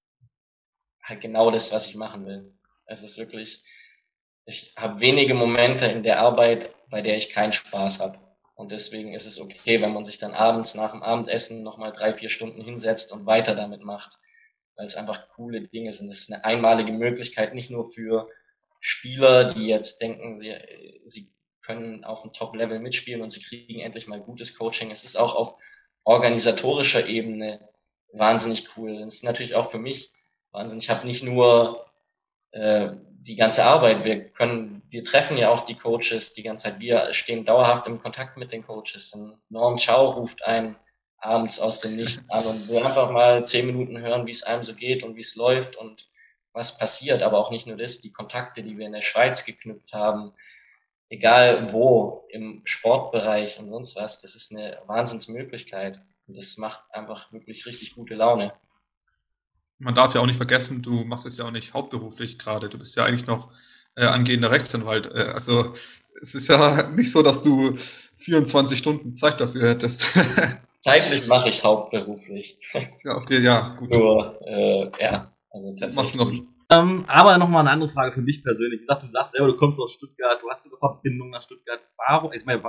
[1.03, 2.53] halt genau das, was ich machen will.
[2.85, 3.63] Es ist wirklich,
[4.45, 8.19] ich habe wenige Momente in der Arbeit, bei der ich keinen Spaß habe.
[8.55, 12.13] Und deswegen ist es okay, wenn man sich dann abends nach dem Abendessen nochmal drei,
[12.13, 14.19] vier Stunden hinsetzt und weiter damit macht
[14.75, 16.09] weil es einfach coole Dinge sind.
[16.09, 18.29] Es ist eine einmalige Möglichkeit, nicht nur für
[18.79, 20.55] Spieler, die jetzt denken, sie,
[21.05, 21.29] sie
[21.61, 24.91] können auf dem Top-Level mitspielen und sie kriegen endlich mal gutes Coaching.
[24.91, 25.55] Es ist auch auf
[26.03, 27.69] organisatorischer Ebene
[28.11, 29.03] wahnsinnig cool.
[29.03, 30.11] Es ist natürlich auch für mich
[30.51, 30.85] wahnsinnig.
[30.85, 31.85] Ich habe nicht nur
[32.51, 32.91] äh,
[33.23, 34.03] die ganze Arbeit.
[34.03, 36.79] Wir können, wir treffen ja auch die Coaches die ganze Zeit.
[36.79, 39.13] Wir stehen dauerhaft im Kontakt mit den Coaches.
[39.13, 40.75] Und Norm Chow ruft ein
[41.17, 44.63] abends aus dem Licht an und will einfach mal zehn Minuten hören, wie es einem
[44.63, 46.09] so geht und wie es läuft und
[46.51, 47.23] was passiert.
[47.23, 50.33] Aber auch nicht nur das, die Kontakte, die wir in der Schweiz geknüpft haben,
[51.09, 56.01] egal wo, im Sportbereich und sonst was, das ist eine Wahnsinnsmöglichkeit.
[56.27, 58.53] Und das macht einfach wirklich richtig gute Laune.
[59.83, 62.69] Man darf ja auch nicht vergessen, du machst es ja auch nicht hauptberuflich gerade.
[62.69, 63.51] Du bist ja eigentlich noch
[63.95, 65.07] äh, angehender Rechtsanwalt.
[65.13, 65.73] Äh, also
[66.21, 67.77] es ist ja nicht so, dass du
[68.17, 70.07] 24 Stunden Zeit dafür hättest.
[70.79, 72.59] Zeitlich mache ich hauptberuflich.
[73.03, 73.91] Ja, okay, ja, gut.
[73.91, 76.15] Nur, äh, ja, also tatsächlich.
[76.15, 76.31] Noch?
[76.69, 78.81] Ähm, aber nochmal eine andere Frage für mich persönlich.
[78.81, 81.79] Ich sag, du sagst selber, du kommst aus Stuttgart, du hast eine Verbindung nach Stuttgart.
[81.97, 82.61] Warum, ich meine,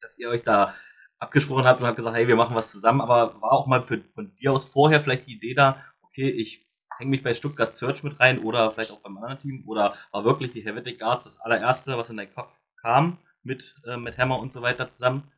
[0.00, 0.74] dass ihr euch da
[1.18, 4.02] abgesprochen habt und habt gesagt, hey, wir machen was zusammen, aber war auch mal für,
[4.12, 5.76] von dir aus vorher vielleicht die Idee da,
[6.12, 6.66] okay, ich
[6.98, 10.24] hänge mich bei Stuttgart Search mit rein oder vielleicht auch beim anderen Team oder war
[10.24, 14.38] wirklich die Helvetic Guards das allererste, was in dein Kopf kam mit, äh, mit Hammer
[14.38, 15.32] und so weiter zusammen?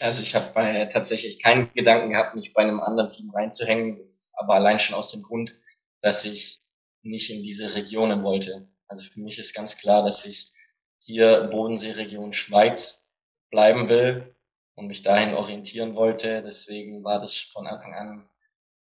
[0.00, 4.32] Also ich habe äh, tatsächlich keinen Gedanken gehabt, mich bei einem anderen Team reinzuhängen, das
[4.36, 5.54] aber allein schon aus dem Grund,
[6.00, 6.60] dass ich
[7.02, 8.68] nicht in diese Regionen wollte.
[8.88, 10.52] Also für mich ist ganz klar, dass ich
[10.98, 13.12] hier Bodensee-Region Schweiz
[13.50, 14.34] bleiben will
[14.74, 16.42] und mich dahin orientieren wollte.
[16.42, 18.28] Deswegen war das von Anfang an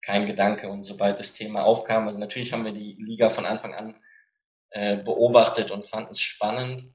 [0.03, 0.69] kein Gedanke.
[0.69, 3.95] Und sobald das Thema aufkam, also natürlich haben wir die Liga von Anfang an
[4.71, 6.93] äh, beobachtet und fanden es spannend.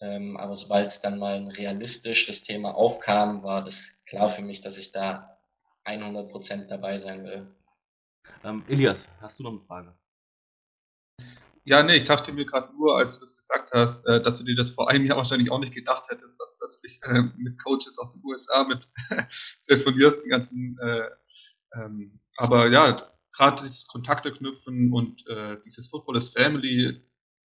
[0.00, 4.60] Ähm, aber sobald es dann mal realistisch das Thema aufkam, war das klar für mich,
[4.60, 5.38] dass ich da
[5.84, 7.54] 100% dabei sein will.
[8.44, 9.94] Ähm, Elias, hast du noch eine Frage?
[11.64, 14.44] Ja, nee, ich dachte mir gerade nur, als du das gesagt hast, äh, dass du
[14.44, 17.98] dir das vor einem Jahr wahrscheinlich auch nicht gedacht hättest, dass plötzlich äh, mit Coaches
[17.98, 18.88] aus den USA mit
[19.66, 21.10] telefonierst, die ganzen, äh,
[21.74, 27.02] ähm, aber ja, gerade dieses Kontakte knüpfen und äh, dieses Football is Family,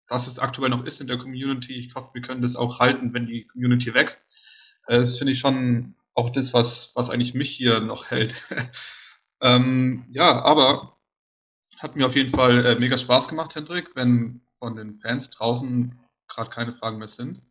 [0.08, 1.74] was es aktuell noch ist in der Community.
[1.74, 4.26] Ich hoffe, wir können das auch halten, wenn die Community wächst.
[4.88, 8.36] Äh, das finde ich schon auch das, was, was eigentlich mich hier noch hält.
[9.42, 10.98] ähm, ja, aber
[11.80, 13.96] hat mir auf jeden Fall äh, mega Spaß gemacht, Hendrik.
[13.96, 17.42] Wenn von den Fans draußen gerade keine Fragen mehr sind,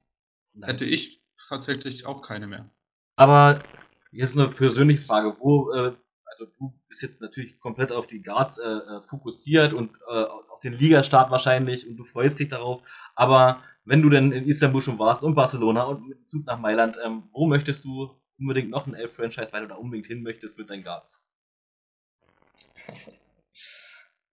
[0.53, 0.71] Nein.
[0.71, 2.71] hätte ich tatsächlich auch keine mehr.
[3.17, 3.65] Aber
[4.13, 5.37] jetzt eine persönliche Frage.
[5.41, 5.97] Wo, äh,
[6.43, 10.25] also du bist jetzt natürlich komplett auf die Guards äh, äh fokussiert und äh,
[10.63, 12.83] den Ligastart wahrscheinlich und du freust dich darauf.
[13.15, 16.99] Aber wenn du denn in Istanbul schon warst und Barcelona und mit Zug nach Mailand,
[17.05, 20.71] ähm, wo möchtest du unbedingt noch ein Elf-Franchise, weil du da unbedingt hin möchtest mit
[20.71, 21.21] deinen Guards?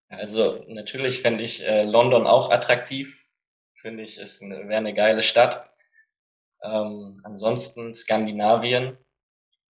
[0.08, 3.28] Also natürlich fände ich äh, London auch attraktiv.
[3.76, 5.70] Finde ich, es wäre eine geile Stadt.
[6.62, 8.98] Ähm, ansonsten Skandinavien,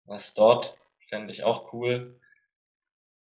[0.05, 0.79] was dort,
[1.09, 2.18] fände ich auch cool.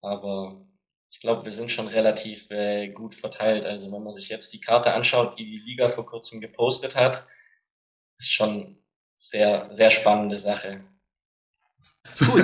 [0.02, 0.68] Aber
[1.10, 3.66] ich glaube, wir sind schon relativ äh, gut verteilt.
[3.66, 7.28] Also wenn man sich jetzt die Karte anschaut, die die Liga vor kurzem gepostet hat,
[8.20, 8.78] ist schon
[9.16, 10.84] sehr, sehr spannende Sache.
[12.20, 12.44] Gut.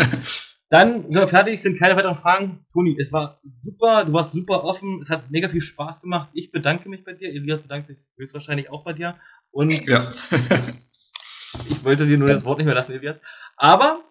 [0.69, 2.65] Dann sind wir fertig, sind keine weiteren Fragen.
[2.73, 6.29] Toni, es war super, du warst super offen, es hat mega viel Spaß gemacht.
[6.33, 9.19] Ich bedanke mich bei dir, Elias bedankt sich höchstwahrscheinlich auch bei dir.
[9.51, 10.11] Und ja.
[11.69, 13.21] ich wollte dir nur das Wort nicht mehr lassen, Elias.
[13.55, 14.03] Aber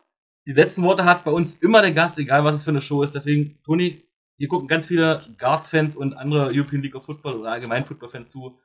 [0.47, 3.03] die letzten Worte hat bei uns immer der Gast, egal was es für eine Show
[3.03, 3.15] ist.
[3.15, 4.03] Deswegen, Toni,
[4.37, 8.59] hier gucken ganz viele Guards-Fans und andere European League of Football oder allgemein Football-Fans zu.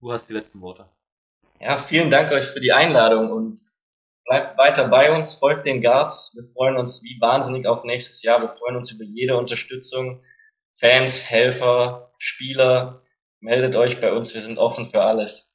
[0.00, 0.88] Du hast die letzten Worte.
[1.60, 3.62] Ja, vielen Dank euch für die Einladung und
[4.24, 6.34] bleibt weiter bei uns, folgt den Guards.
[6.36, 8.40] Wir freuen uns wie wahnsinnig auf nächstes Jahr.
[8.40, 10.22] Wir freuen uns über jede Unterstützung.
[10.74, 13.02] Fans, Helfer, Spieler,
[13.40, 14.34] meldet euch bei uns.
[14.34, 15.51] Wir sind offen für alles.